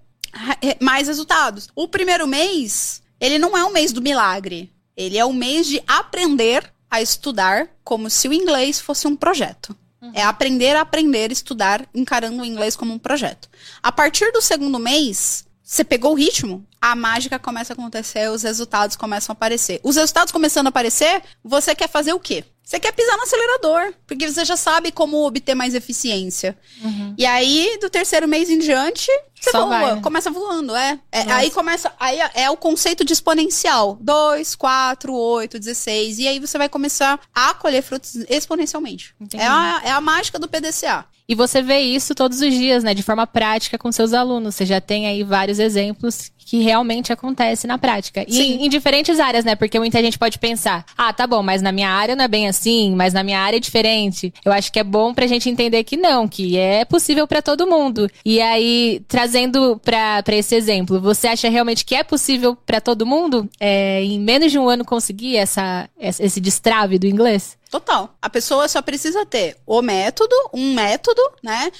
mais 0.80 1.08
resultados. 1.08 1.68
O 1.74 1.88
primeiro 1.88 2.26
mês, 2.26 3.02
ele 3.20 3.38
não 3.38 3.56
é 3.56 3.64
um 3.64 3.72
mês 3.72 3.92
do 3.92 4.02
milagre. 4.02 4.72
Ele 4.96 5.18
é 5.18 5.24
um 5.24 5.32
mês 5.32 5.66
de 5.66 5.82
aprender 5.86 6.70
a 6.90 7.00
estudar 7.00 7.68
como 7.82 8.10
se 8.10 8.28
o 8.28 8.32
inglês 8.32 8.80
fosse 8.80 9.06
um 9.06 9.16
projeto. 9.16 9.74
Uhum. 10.00 10.12
É 10.14 10.22
aprender 10.22 10.76
a 10.76 10.82
aprender, 10.82 11.30
estudar, 11.30 11.86
encarando 11.94 12.42
o 12.42 12.44
inglês 12.44 12.76
como 12.76 12.92
um 12.92 12.98
projeto. 12.98 13.48
A 13.82 13.92
partir 13.92 14.30
do 14.32 14.42
segundo 14.42 14.78
mês, 14.78 15.46
você 15.62 15.84
pegou 15.84 16.12
o 16.12 16.16
ritmo, 16.16 16.66
a 16.80 16.94
mágica 16.96 17.38
começa 17.38 17.72
a 17.72 17.74
acontecer, 17.74 18.30
os 18.30 18.42
resultados 18.42 18.96
começam 18.96 19.32
a 19.32 19.34
aparecer. 19.34 19.80
Os 19.82 19.96
resultados 19.96 20.32
começando 20.32 20.66
a 20.66 20.70
aparecer, 20.70 21.22
você 21.42 21.74
quer 21.74 21.88
fazer 21.88 22.12
o 22.12 22.20
quê? 22.20 22.44
Você 22.64 22.80
quer 22.80 22.92
pisar 22.92 23.16
no 23.16 23.24
acelerador, 23.24 23.92
porque 24.06 24.30
você 24.30 24.44
já 24.44 24.56
sabe 24.56 24.92
como 24.92 25.26
obter 25.26 25.54
mais 25.54 25.74
eficiência. 25.74 26.56
Uhum. 26.82 27.14
E 27.18 27.26
aí, 27.26 27.76
do 27.80 27.90
terceiro 27.90 28.26
mês 28.26 28.48
em 28.48 28.58
diante, 28.58 29.10
você 29.38 29.50
Só 29.50 29.66
voa, 29.66 29.68
vai, 29.68 29.94
né? 29.96 30.00
começa 30.00 30.30
voando, 30.30 30.74
é. 30.74 30.98
é 31.10 31.22
aí 31.32 31.50
começa, 31.50 31.92
aí 31.98 32.18
é 32.34 32.48
o 32.48 32.56
conceito 32.56 33.04
de 33.04 33.12
exponencial. 33.12 33.98
2, 34.00 34.54
4, 34.54 35.12
8, 35.12 35.58
16. 35.58 36.18
E 36.20 36.28
aí 36.28 36.38
você 36.38 36.56
vai 36.56 36.68
começar 36.68 37.20
a 37.34 37.52
colher 37.52 37.82
frutos 37.82 38.14
exponencialmente. 38.28 39.14
É 39.34 39.46
a, 39.46 39.82
é 39.84 39.90
a 39.90 40.00
mágica 40.00 40.38
do 40.38 40.48
PDCA. 40.48 41.04
E 41.28 41.34
você 41.34 41.62
vê 41.62 41.78
isso 41.78 42.14
todos 42.14 42.40
os 42.40 42.52
dias, 42.52 42.82
né? 42.82 42.94
De 42.94 43.02
forma 43.02 43.26
prática 43.26 43.78
com 43.78 43.90
seus 43.92 44.12
alunos. 44.12 44.54
Você 44.54 44.66
já 44.66 44.80
tem 44.80 45.06
aí 45.06 45.22
vários 45.22 45.58
exemplos 45.58 46.30
que 46.44 46.60
realmente 46.60 47.12
acontece 47.12 47.66
na 47.66 47.78
prática. 47.78 48.24
E 48.28 48.40
em, 48.40 48.66
em, 48.66 48.68
diferentes 48.68 49.18
áreas, 49.20 49.44
né? 49.44 49.54
Porque 49.54 49.78
muita 49.78 50.00
gente 50.02 50.18
pode 50.18 50.38
pensar, 50.38 50.84
ah, 50.96 51.12
tá 51.12 51.26
bom, 51.26 51.42
mas 51.42 51.62
na 51.62 51.72
minha 51.72 51.88
área 51.88 52.16
não 52.16 52.24
é 52.24 52.28
bem 52.28 52.48
assim, 52.48 52.94
mas 52.94 53.12
na 53.12 53.22
minha 53.22 53.40
área 53.40 53.56
é 53.56 53.60
diferente. 53.60 54.32
Eu 54.44 54.52
acho 54.52 54.72
que 54.72 54.78
é 54.78 54.84
bom 54.84 55.14
pra 55.14 55.26
gente 55.26 55.48
entender 55.48 55.84
que 55.84 55.96
não, 55.96 56.28
que 56.28 56.56
é 56.56 56.84
possível 56.84 57.26
para 57.26 57.42
todo 57.42 57.66
mundo. 57.66 58.10
E 58.24 58.40
aí, 58.40 59.02
trazendo 59.08 59.80
pra, 59.84 60.22
pra 60.22 60.36
esse 60.36 60.54
exemplo, 60.54 61.00
você 61.00 61.28
acha 61.28 61.48
realmente 61.48 61.84
que 61.84 61.94
é 61.94 62.02
possível 62.02 62.56
para 62.56 62.80
todo 62.80 63.06
mundo, 63.06 63.48
é, 63.58 64.02
em 64.02 64.18
menos 64.18 64.50
de 64.50 64.58
um 64.58 64.68
ano, 64.68 64.84
conseguir 64.84 65.36
essa, 65.36 65.88
esse 65.98 66.40
destrave 66.40 66.98
do 66.98 67.06
inglês? 67.06 67.56
Total. 67.72 68.14
A 68.20 68.28
pessoa 68.28 68.68
só 68.68 68.82
precisa 68.82 69.24
ter 69.24 69.56
o 69.64 69.80
método, 69.80 70.36
um 70.52 70.74
método, 70.74 71.22
né? 71.42 71.72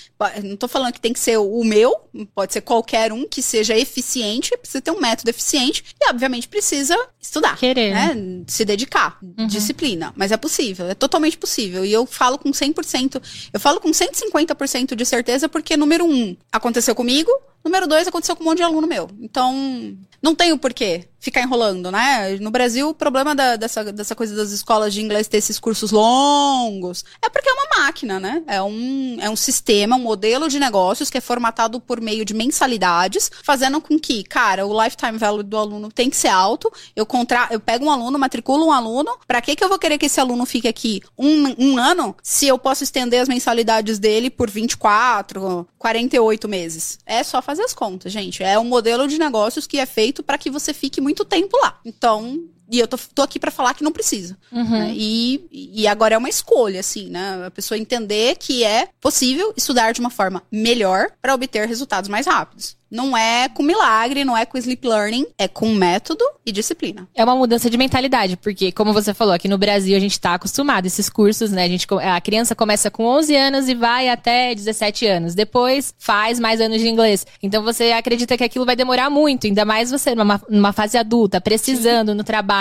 Não 0.42 0.56
tô 0.56 0.66
falando 0.66 0.90
que 0.94 1.00
tem 1.00 1.12
que 1.12 1.20
ser 1.20 1.36
o 1.36 1.62
meu, 1.62 1.94
pode 2.34 2.54
ser 2.54 2.62
qualquer 2.62 3.12
um 3.12 3.28
que 3.28 3.42
seja 3.42 3.76
eficiente, 3.76 4.51
precisa 4.56 4.80
ter 4.80 4.90
um 4.90 5.00
método 5.00 5.30
eficiente 5.30 5.84
e, 6.00 6.10
obviamente, 6.10 6.48
precisa 6.48 6.96
estudar. 7.20 7.56
Querer. 7.56 7.92
Né? 7.92 8.44
Se 8.46 8.64
dedicar. 8.64 9.18
Uhum. 9.22 9.46
Disciplina. 9.46 10.12
Mas 10.16 10.32
é 10.32 10.36
possível, 10.36 10.88
é 10.88 10.94
totalmente 10.94 11.36
possível. 11.36 11.84
E 11.84 11.92
eu 11.92 12.06
falo 12.06 12.38
com 12.38 12.50
100%, 12.50 13.22
eu 13.52 13.60
falo 13.60 13.80
com 13.80 13.90
150% 13.90 14.94
de 14.94 15.04
certeza 15.04 15.48
porque, 15.48 15.76
número 15.76 16.04
um, 16.04 16.36
aconteceu 16.52 16.94
comigo, 16.94 17.30
Número 17.64 17.86
dois, 17.86 18.08
aconteceu 18.08 18.34
com 18.34 18.42
um 18.42 18.46
monte 18.46 18.58
de 18.58 18.64
aluno 18.64 18.86
meu. 18.86 19.08
Então, 19.20 19.96
não 20.20 20.34
tenho 20.34 20.58
porquê 20.58 21.04
ficar 21.22 21.40
enrolando, 21.40 21.88
né? 21.92 22.36
No 22.40 22.50
Brasil, 22.50 22.88
o 22.88 22.94
problema 22.94 23.32
da, 23.32 23.54
dessa, 23.54 23.84
dessa 23.92 24.14
coisa 24.14 24.34
das 24.34 24.50
escolas 24.50 24.92
de 24.92 25.00
inglês 25.00 25.28
ter 25.28 25.36
esses 25.36 25.56
cursos 25.56 25.92
longos 25.92 27.04
é 27.22 27.30
porque 27.30 27.48
é 27.48 27.52
uma 27.52 27.84
máquina, 27.84 28.18
né? 28.18 28.42
É 28.48 28.60
um, 28.60 29.16
é 29.20 29.30
um 29.30 29.36
sistema, 29.36 29.94
um 29.94 30.00
modelo 30.00 30.48
de 30.48 30.58
negócios 30.58 31.08
que 31.08 31.16
é 31.16 31.20
formatado 31.20 31.78
por 31.78 32.00
meio 32.00 32.24
de 32.24 32.34
mensalidades, 32.34 33.30
fazendo 33.44 33.80
com 33.80 33.96
que, 34.00 34.24
cara, 34.24 34.66
o 34.66 34.82
lifetime 34.82 35.16
value 35.16 35.44
do 35.44 35.56
aluno 35.56 35.92
tem 35.92 36.10
que 36.10 36.16
ser 36.16 36.26
alto. 36.26 36.72
Eu, 36.96 37.06
contra, 37.06 37.46
eu 37.52 37.60
pego 37.60 37.84
um 37.84 37.90
aluno, 37.90 38.18
matriculo 38.18 38.66
um 38.66 38.72
aluno. 38.72 39.16
Pra 39.24 39.40
que, 39.40 39.54
que 39.54 39.62
eu 39.62 39.68
vou 39.68 39.78
querer 39.78 39.98
que 39.98 40.06
esse 40.06 40.18
aluno 40.18 40.44
fique 40.44 40.66
aqui 40.66 41.00
um, 41.16 41.54
um 41.56 41.78
ano 41.78 42.16
se 42.20 42.48
eu 42.48 42.58
posso 42.58 42.82
estender 42.82 43.20
as 43.20 43.28
mensalidades 43.28 44.00
dele 44.00 44.28
por 44.28 44.50
24, 44.50 45.68
48 45.78 46.48
meses? 46.48 46.98
É 47.06 47.22
só 47.22 47.40
fazer 47.40 47.62
as 47.62 47.72
contas, 47.72 48.12
gente. 48.12 48.42
É 48.42 48.58
um 48.58 48.64
modelo 48.64 49.06
de 49.06 49.18
negócios 49.18 49.68
que 49.68 49.78
é 49.78 49.86
feito 49.86 50.20
para 50.24 50.36
que 50.36 50.50
você 50.50 50.74
fique 50.74 51.00
muito 51.00 51.11
tempo 51.24 51.56
lá. 51.58 51.78
Então, 51.84 52.42
E 52.70 52.78
eu 52.78 52.88
tô, 52.88 52.96
tô 53.14 53.22
aqui 53.22 53.38
para 53.38 53.50
falar 53.50 53.74
que 53.74 53.84
não 53.84 53.92
precisa. 53.92 54.36
Uhum. 54.50 54.70
Né? 54.70 54.92
E, 54.94 55.70
e 55.74 55.86
agora 55.86 56.14
é 56.14 56.18
uma 56.18 56.28
escolha, 56.28 56.80
assim, 56.80 57.08
né? 57.08 57.44
A 57.46 57.50
pessoa 57.50 57.78
entender 57.78 58.36
que 58.36 58.64
é 58.64 58.88
possível 59.00 59.52
estudar 59.56 59.92
de 59.92 60.00
uma 60.00 60.10
forma 60.10 60.42
melhor 60.50 61.10
para 61.20 61.34
obter 61.34 61.68
resultados 61.68 62.08
mais 62.08 62.26
rápidos. 62.26 62.76
Não 62.92 63.16
é 63.16 63.48
com 63.48 63.62
milagre, 63.62 64.22
não 64.22 64.36
é 64.36 64.44
com 64.44 64.58
sleep 64.58 64.86
learning, 64.86 65.24
é 65.38 65.48
com 65.48 65.72
método 65.72 66.22
e 66.44 66.52
disciplina. 66.52 67.08
É 67.14 67.24
uma 67.24 67.34
mudança 67.34 67.70
de 67.70 67.78
mentalidade, 67.78 68.36
porque, 68.36 68.70
como 68.70 68.92
você 68.92 69.14
falou, 69.14 69.32
aqui 69.32 69.48
no 69.48 69.56
Brasil 69.56 69.96
a 69.96 69.98
gente 69.98 70.20
tá 70.20 70.34
acostumado, 70.34 70.84
esses 70.84 71.08
cursos, 71.08 71.50
né? 71.50 71.64
A, 71.64 71.68
gente, 71.68 71.86
a 71.90 72.20
criança 72.20 72.54
começa 72.54 72.90
com 72.90 73.04
11 73.04 73.34
anos 73.34 73.68
e 73.68 73.74
vai 73.74 74.10
até 74.10 74.54
17 74.54 75.06
anos. 75.06 75.34
Depois 75.34 75.94
faz 75.98 76.38
mais 76.38 76.60
anos 76.60 76.82
de 76.82 76.88
inglês. 76.88 77.26
Então 77.42 77.62
você 77.62 77.92
acredita 77.92 78.36
que 78.36 78.44
aquilo 78.44 78.66
vai 78.66 78.76
demorar 78.76 79.08
muito, 79.08 79.46
ainda 79.46 79.64
mais 79.64 79.90
você 79.90 80.14
numa, 80.14 80.42
numa 80.46 80.74
fase 80.74 80.98
adulta, 80.98 81.40
precisando 81.40 82.10
Sim. 82.10 82.18
no 82.18 82.24
trabalho. 82.24 82.51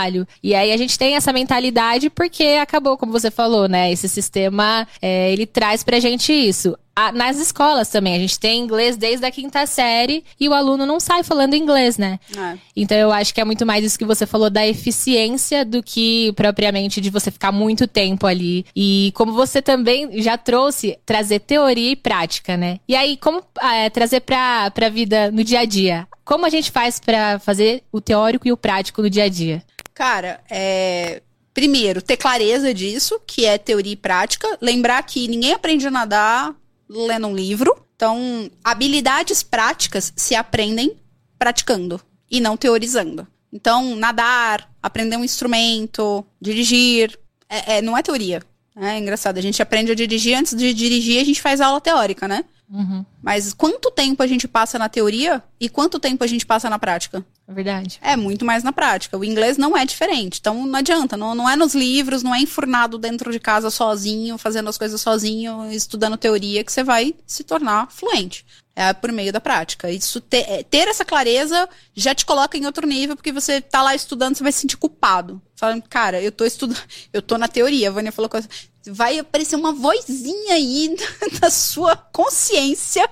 E 0.41 0.55
aí 0.55 0.71
a 0.71 0.77
gente 0.77 0.97
tem 0.97 1.15
essa 1.15 1.33
mentalidade 1.33 2.09
porque 2.09 2.43
acabou, 2.61 2.97
como 2.97 3.11
você 3.11 3.29
falou, 3.29 3.67
né? 3.67 3.91
Esse 3.91 4.07
sistema, 4.07 4.87
é, 5.01 5.31
ele 5.31 5.45
traz 5.45 5.83
pra 5.83 5.99
gente 5.99 6.31
isso 6.31 6.75
nas 7.13 7.37
escolas 7.37 7.89
também. 7.89 8.15
A 8.15 8.19
gente 8.19 8.39
tem 8.39 8.61
inglês 8.61 8.97
desde 8.97 9.25
a 9.25 9.31
quinta 9.31 9.65
série 9.65 10.23
e 10.39 10.47
o 10.47 10.53
aluno 10.53 10.85
não 10.85 10.99
sai 10.99 11.23
falando 11.23 11.55
inglês, 11.55 11.97
né? 11.97 12.19
É. 12.37 12.57
Então 12.75 12.97
eu 12.97 13.11
acho 13.11 13.33
que 13.33 13.41
é 13.41 13.45
muito 13.45 13.65
mais 13.65 13.83
isso 13.83 13.97
que 13.97 14.05
você 14.05 14.25
falou 14.25 14.49
da 14.49 14.67
eficiência 14.67 15.63
do 15.63 15.81
que 15.81 16.33
propriamente 16.33 16.99
de 17.01 17.09
você 17.09 17.31
ficar 17.31 17.51
muito 17.51 17.87
tempo 17.87 18.27
ali. 18.27 18.65
E 18.75 19.11
como 19.15 19.31
você 19.31 19.61
também 19.61 20.21
já 20.21 20.37
trouxe, 20.37 20.97
trazer 21.05 21.39
teoria 21.39 21.91
e 21.91 21.95
prática, 21.95 22.57
né? 22.57 22.79
E 22.87 22.95
aí, 22.95 23.17
como 23.17 23.41
é, 23.61 23.89
trazer 23.89 24.21
pra, 24.21 24.69
pra 24.71 24.89
vida 24.89 25.31
no 25.31 25.43
dia 25.43 25.61
a 25.61 25.65
dia? 25.65 26.07
Como 26.25 26.45
a 26.45 26.49
gente 26.49 26.71
faz 26.71 26.99
para 26.99 27.39
fazer 27.39 27.83
o 27.91 27.99
teórico 27.99 28.47
e 28.47 28.51
o 28.51 28.57
prático 28.57 29.01
no 29.01 29.09
dia 29.09 29.23
a 29.23 29.29
dia? 29.29 29.63
Cara, 30.01 30.41
é 30.49 31.21
primeiro, 31.53 32.01
ter 32.01 32.17
clareza 32.17 32.73
disso, 32.73 33.21
que 33.27 33.45
é 33.45 33.59
teoria 33.59 33.93
e 33.93 33.95
prática. 33.95 34.57
Lembrar 34.59 35.03
que 35.03 35.27
ninguém 35.27 35.53
aprende 35.53 35.85
a 35.85 35.91
nadar 35.91 36.55
lendo 36.89 37.27
um 37.27 37.35
livro. 37.35 37.85
Então, 37.95 38.49
habilidades 38.63 39.43
práticas 39.43 40.11
se 40.15 40.33
aprendem 40.33 40.97
praticando 41.37 42.01
e 42.31 42.39
não 42.39 42.57
teorizando. 42.57 43.27
Então, 43.53 43.95
nadar, 43.95 44.67
aprender 44.81 45.17
um 45.17 45.23
instrumento, 45.23 46.25
dirigir, 46.41 47.15
é, 47.47 47.77
é, 47.77 47.81
não 47.83 47.95
é 47.95 48.01
teoria. 48.01 48.41
É 48.75 48.97
engraçado, 48.97 49.37
a 49.37 49.41
gente 49.41 49.61
aprende 49.61 49.91
a 49.91 49.95
dirigir, 49.95 50.35
antes 50.35 50.55
de 50.55 50.73
dirigir 50.73 51.21
a 51.21 51.23
gente 51.23 51.39
faz 51.39 51.61
aula 51.61 51.79
teórica, 51.79 52.27
né? 52.27 52.43
Uhum. 52.71 53.05
Mas 53.21 53.53
quanto 53.53 53.91
tempo 53.91 54.23
a 54.23 54.27
gente 54.27 54.47
passa 54.47 54.79
na 54.79 54.87
teoria 54.87 55.43
e 55.59 55.67
quanto 55.67 55.99
tempo 55.99 56.23
a 56.23 56.27
gente 56.27 56.45
passa 56.45 56.69
na 56.69 56.79
prática? 56.79 57.23
É 57.45 57.53
verdade. 57.53 57.99
É 58.01 58.15
muito 58.15 58.45
mais 58.45 58.63
na 58.63 58.71
prática. 58.71 59.17
O 59.17 59.25
inglês 59.25 59.57
não 59.57 59.75
é 59.75 59.85
diferente. 59.85 60.39
Então 60.39 60.65
não 60.65 60.79
adianta. 60.79 61.17
Não, 61.17 61.35
não 61.35 61.49
é 61.49 61.55
nos 61.57 61.75
livros, 61.75 62.23
não 62.23 62.33
é 62.33 62.39
enfurnado 62.39 62.97
dentro 62.97 63.29
de 63.31 63.39
casa 63.39 63.69
sozinho, 63.69 64.37
fazendo 64.37 64.69
as 64.69 64.77
coisas 64.77 65.01
sozinho, 65.01 65.69
estudando 65.69 66.15
teoria, 66.15 66.63
que 66.63 66.71
você 66.71 66.83
vai 66.83 67.13
se 67.27 67.43
tornar 67.43 67.91
fluente. 67.91 68.45
É 68.75 68.93
por 68.93 69.11
meio 69.11 69.33
da 69.33 69.41
prática. 69.41 69.91
Isso 69.91 70.21
ter, 70.21 70.49
é, 70.49 70.63
ter 70.63 70.87
essa 70.87 71.03
clareza 71.03 71.67
já 71.93 72.15
te 72.15 72.25
coloca 72.25 72.57
em 72.57 72.65
outro 72.65 72.87
nível, 72.87 73.15
porque 73.15 73.31
você 73.31 73.59
tá 73.59 73.81
lá 73.81 73.93
estudando, 73.93 74.35
você 74.35 74.43
vai 74.43 74.51
se 74.51 74.59
sentir 74.59 74.77
culpado. 74.77 75.41
Falando, 75.55 75.83
cara, 75.89 76.21
eu 76.21 76.31
tô 76.31 76.45
estudando, 76.45 76.81
eu 77.11 77.21
tô 77.21 77.37
na 77.37 77.47
teoria. 77.47 77.89
A 77.89 77.91
Vânia 77.91 78.11
falou 78.11 78.29
coisa 78.29 78.47
vai 78.89 79.19
aparecer 79.19 79.55
uma 79.55 79.73
vozinha 79.73 80.55
aí 80.55 80.95
da 81.39 81.49
sua 81.49 81.95
consciência 81.95 83.07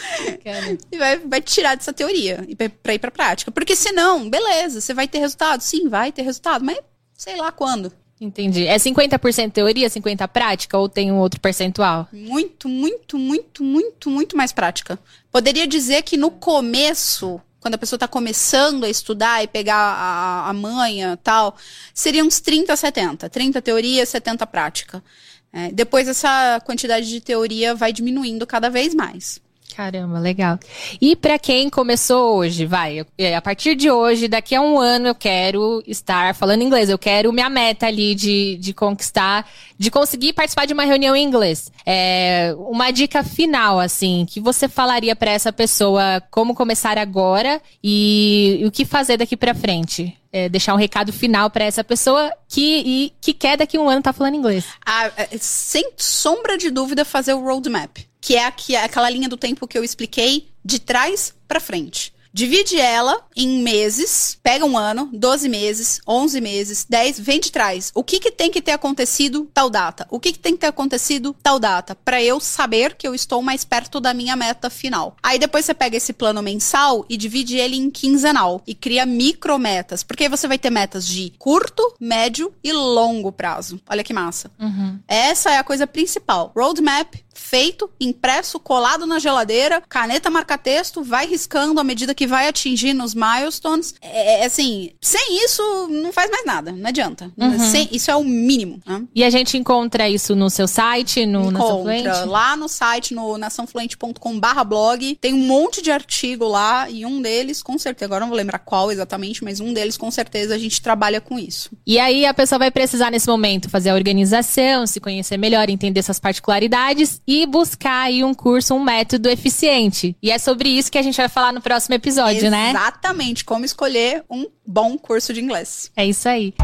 e 0.90 0.96
vai, 0.96 1.18
vai 1.18 1.42
tirar 1.42 1.74
dessa 1.74 1.92
teoria 1.92 2.44
e 2.48 2.54
pra 2.54 2.94
ir 2.94 2.98
pra 2.98 3.10
prática. 3.10 3.50
Porque 3.50 3.76
senão, 3.76 4.30
beleza, 4.30 4.80
você 4.80 4.94
vai 4.94 5.06
ter 5.06 5.18
resultado? 5.18 5.60
Sim, 5.60 5.88
vai 5.88 6.12
ter 6.12 6.22
resultado, 6.22 6.64
mas 6.64 6.78
sei 7.14 7.36
lá 7.36 7.52
quando. 7.52 7.92
Entendi. 8.20 8.66
É 8.66 8.76
50% 8.76 9.50
teoria, 9.52 9.88
50% 9.88 10.28
prática 10.28 10.76
ou 10.76 10.88
tem 10.88 11.10
um 11.10 11.18
outro 11.18 11.40
percentual? 11.40 12.06
Muito, 12.12 12.68
muito, 12.68 13.18
muito, 13.18 13.64
muito, 13.64 14.10
muito 14.10 14.36
mais 14.36 14.52
prática. 14.52 14.98
Poderia 15.32 15.66
dizer 15.66 16.02
que 16.02 16.16
no 16.16 16.30
começo 16.30 17.40
quando 17.60 17.74
a 17.74 17.78
pessoa 17.78 17.96
está 17.98 18.08
começando 18.08 18.84
a 18.84 18.88
estudar 18.88 19.44
e 19.44 19.46
pegar 19.46 19.76
a, 19.76 20.48
a 20.48 20.52
manha 20.52 21.18
tal, 21.22 21.54
seria 21.92 22.24
uns 22.24 22.40
30 22.40 22.72
a 22.72 22.76
70. 22.76 23.28
30 23.28 23.60
teoria, 23.60 24.06
70 24.06 24.46
prática. 24.46 25.04
É, 25.52 25.70
depois 25.70 26.08
essa 26.08 26.60
quantidade 26.64 27.06
de 27.08 27.20
teoria 27.20 27.74
vai 27.74 27.92
diminuindo 27.92 28.46
cada 28.46 28.70
vez 28.70 28.94
mais. 28.94 29.40
Caramba, 29.74 30.18
legal. 30.18 30.58
E 31.00 31.16
para 31.16 31.38
quem 31.38 31.70
começou 31.70 32.36
hoje, 32.36 32.66
vai, 32.66 33.04
é, 33.16 33.34
a 33.34 33.42
partir 33.42 33.74
de 33.74 33.90
hoje, 33.90 34.28
daqui 34.28 34.54
a 34.54 34.60
um 34.60 34.78
ano 34.78 35.08
eu 35.08 35.14
quero 35.14 35.82
estar 35.86 36.34
falando 36.34 36.62
inglês, 36.62 36.88
eu 36.88 36.98
quero 36.98 37.32
minha 37.32 37.48
meta 37.48 37.86
ali 37.86 38.14
de, 38.14 38.56
de 38.58 38.72
conquistar, 38.72 39.48
de 39.78 39.90
conseguir 39.90 40.32
participar 40.32 40.66
de 40.66 40.74
uma 40.74 40.84
reunião 40.84 41.14
em 41.16 41.24
inglês. 41.24 41.70
É, 41.86 42.54
uma 42.58 42.90
dica 42.90 43.22
final, 43.22 43.80
assim, 43.80 44.26
que 44.28 44.40
você 44.40 44.68
falaria 44.68 45.16
para 45.16 45.30
essa 45.30 45.52
pessoa 45.52 46.22
como 46.30 46.54
começar 46.54 46.98
agora 46.98 47.60
e, 47.82 48.58
e 48.60 48.66
o 48.66 48.70
que 48.70 48.84
fazer 48.84 49.16
daqui 49.16 49.36
para 49.36 49.54
frente? 49.54 50.16
É, 50.32 50.48
deixar 50.48 50.74
um 50.74 50.78
recado 50.78 51.12
final 51.12 51.50
para 51.50 51.64
essa 51.64 51.82
pessoa 51.82 52.32
que, 52.46 52.82
e, 52.86 53.12
que 53.20 53.34
quer 53.34 53.56
daqui 53.56 53.76
a 53.76 53.80
um 53.80 53.88
ano 53.88 53.98
estar 53.98 54.12
tá 54.12 54.16
falando 54.16 54.36
inglês. 54.36 54.64
Ah, 54.86 55.10
é, 55.16 55.28
sem 55.38 55.90
sombra 55.96 56.56
de 56.56 56.70
dúvida, 56.70 57.04
fazer 57.04 57.34
o 57.34 57.42
roadmap 57.42 58.09
que 58.20 58.36
é 58.36 58.44
aqui, 58.44 58.76
aquela 58.76 59.10
linha 59.10 59.28
do 59.28 59.36
tempo 59.36 59.66
que 59.66 59.78
eu 59.78 59.84
expliquei 59.84 60.48
de 60.64 60.78
trás 60.78 61.34
para 61.48 61.60
frente. 61.60 62.12
Divide 62.32 62.78
ela 62.78 63.26
em 63.36 63.60
meses, 63.60 64.38
pega 64.40 64.64
um 64.64 64.78
ano, 64.78 65.10
12 65.12 65.48
meses, 65.48 66.00
11 66.06 66.40
meses, 66.40 66.86
10, 66.88 67.18
vem 67.18 67.40
de 67.40 67.50
trás. 67.50 67.90
O 67.92 68.04
que, 68.04 68.20
que 68.20 68.30
tem 68.30 68.52
que 68.52 68.62
ter 68.62 68.70
acontecido 68.70 69.50
tal 69.52 69.68
data? 69.68 70.06
O 70.10 70.20
que, 70.20 70.32
que 70.32 70.38
tem 70.38 70.52
que 70.52 70.60
ter 70.60 70.68
acontecido 70.68 71.34
tal 71.42 71.58
data? 71.58 71.96
Para 71.96 72.22
eu 72.22 72.38
saber 72.38 72.94
que 72.94 73.06
eu 73.06 73.16
estou 73.16 73.42
mais 73.42 73.64
perto 73.64 74.00
da 74.00 74.14
minha 74.14 74.36
meta 74.36 74.70
final. 74.70 75.16
Aí 75.20 75.40
depois 75.40 75.64
você 75.64 75.74
pega 75.74 75.96
esse 75.96 76.12
plano 76.12 76.40
mensal 76.40 77.04
e 77.08 77.16
divide 77.16 77.56
ele 77.56 77.76
em 77.76 77.90
quinzenal 77.90 78.62
e 78.64 78.76
cria 78.76 79.04
micrometas, 79.04 80.04
porque 80.04 80.28
você 80.28 80.46
vai 80.46 80.58
ter 80.58 80.70
metas 80.70 81.06
de 81.06 81.32
curto, 81.36 81.94
médio 81.98 82.54
e 82.62 82.72
longo 82.72 83.32
prazo. 83.32 83.80
Olha 83.88 84.04
que 84.04 84.12
massa. 84.12 84.52
Uhum. 84.58 85.00
Essa 85.08 85.50
é 85.50 85.58
a 85.58 85.64
coisa 85.64 85.84
principal. 85.84 86.52
Roadmap 86.54 87.16
feito, 87.34 87.90
impresso, 88.00 88.58
colado 88.58 89.06
na 89.06 89.18
geladeira, 89.18 89.82
caneta 89.88 90.30
marca-texto, 90.30 91.02
vai 91.02 91.26
riscando 91.26 91.80
à 91.80 91.84
medida 91.84 92.14
que 92.14 92.26
vai 92.26 92.48
atingindo 92.48 93.02
os 93.02 93.14
milestones. 93.14 93.94
É, 94.00 94.42
é, 94.42 94.46
assim, 94.46 94.92
sem 95.00 95.44
isso 95.44 95.88
não 95.88 96.12
faz 96.12 96.30
mais 96.30 96.44
nada, 96.44 96.72
não 96.72 96.88
adianta. 96.88 97.30
Uhum. 97.36 97.58
Sem, 97.58 97.88
isso 97.92 98.10
é 98.10 98.16
o 98.16 98.24
mínimo. 98.24 98.80
Né? 98.86 99.02
E 99.14 99.24
a 99.24 99.30
gente 99.30 99.56
encontra 99.56 100.08
isso 100.08 100.34
no 100.34 100.50
seu 100.50 100.68
site, 100.68 101.26
no 101.26 101.50
Nação 101.50 101.82
Fluente? 101.82 102.08
lá 102.26 102.56
no 102.56 102.68
site, 102.68 103.14
no 103.14 103.36
naçãofluente.com 103.38 104.38
barra 104.38 104.64
blog, 104.64 105.16
tem 105.20 105.34
um 105.34 105.46
monte 105.46 105.82
de 105.82 105.90
artigo 105.90 106.46
lá 106.46 106.88
e 106.88 107.04
um 107.04 107.20
deles, 107.20 107.62
com 107.62 107.78
certeza, 107.78 108.06
agora 108.06 108.20
não 108.20 108.28
vou 108.28 108.36
lembrar 108.36 108.58
qual 108.58 108.90
exatamente, 108.90 109.42
mas 109.42 109.60
um 109.60 109.72
deles 109.72 109.96
com 109.96 110.10
certeza 110.10 110.54
a 110.54 110.58
gente 110.58 110.80
trabalha 110.80 111.20
com 111.20 111.38
isso. 111.38 111.70
E 111.86 111.98
aí 111.98 112.26
a 112.26 112.34
pessoa 112.34 112.58
vai 112.58 112.70
precisar 112.70 113.10
nesse 113.10 113.28
momento 113.28 113.68
fazer 113.68 113.90
a 113.90 113.94
organização, 113.94 114.86
se 114.86 115.00
conhecer 115.00 115.36
melhor, 115.36 115.68
entender 115.68 116.00
essas 116.00 116.18
particularidades 116.18 117.19
e 117.26 117.46
buscar 117.46 118.02
aí 118.02 118.24
um 118.24 118.34
curso, 118.34 118.74
um 118.74 118.82
método 118.82 119.28
eficiente. 119.28 120.16
E 120.22 120.30
é 120.30 120.38
sobre 120.38 120.68
isso 120.68 120.90
que 120.90 120.98
a 120.98 121.02
gente 121.02 121.16
vai 121.16 121.28
falar 121.28 121.52
no 121.52 121.60
próximo 121.60 121.94
episódio, 121.94 122.46
Exatamente, 122.46 122.72
né? 122.72 122.80
Exatamente, 122.80 123.44
como 123.44 123.64
escolher 123.64 124.24
um 124.30 124.46
bom 124.66 124.98
curso 124.98 125.32
de 125.32 125.40
inglês. 125.40 125.90
É 125.96 126.06
isso 126.06 126.28
aí. 126.28 126.54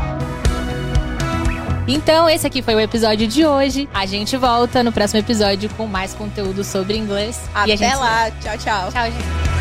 Então, 1.88 2.28
esse 2.28 2.44
aqui 2.44 2.62
foi 2.62 2.74
o 2.74 2.80
episódio 2.80 3.28
de 3.28 3.46
hoje. 3.46 3.88
A 3.94 4.06
gente 4.06 4.36
volta 4.36 4.82
no 4.82 4.90
próximo 4.90 5.20
episódio 5.20 5.70
com 5.76 5.86
mais 5.86 6.12
conteúdo 6.14 6.64
sobre 6.64 6.96
inglês. 6.96 7.40
Até 7.54 7.94
lá. 7.94 8.28
Tchau, 8.32 8.58
tchau. 8.58 8.90
Tchau, 8.90 9.04
gente. 9.04 9.56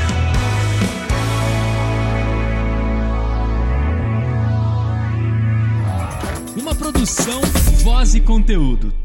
Uma 6.60 6.74
produção, 6.74 7.42
voz 7.84 8.16
e 8.16 8.22
conteúdo. 8.22 9.05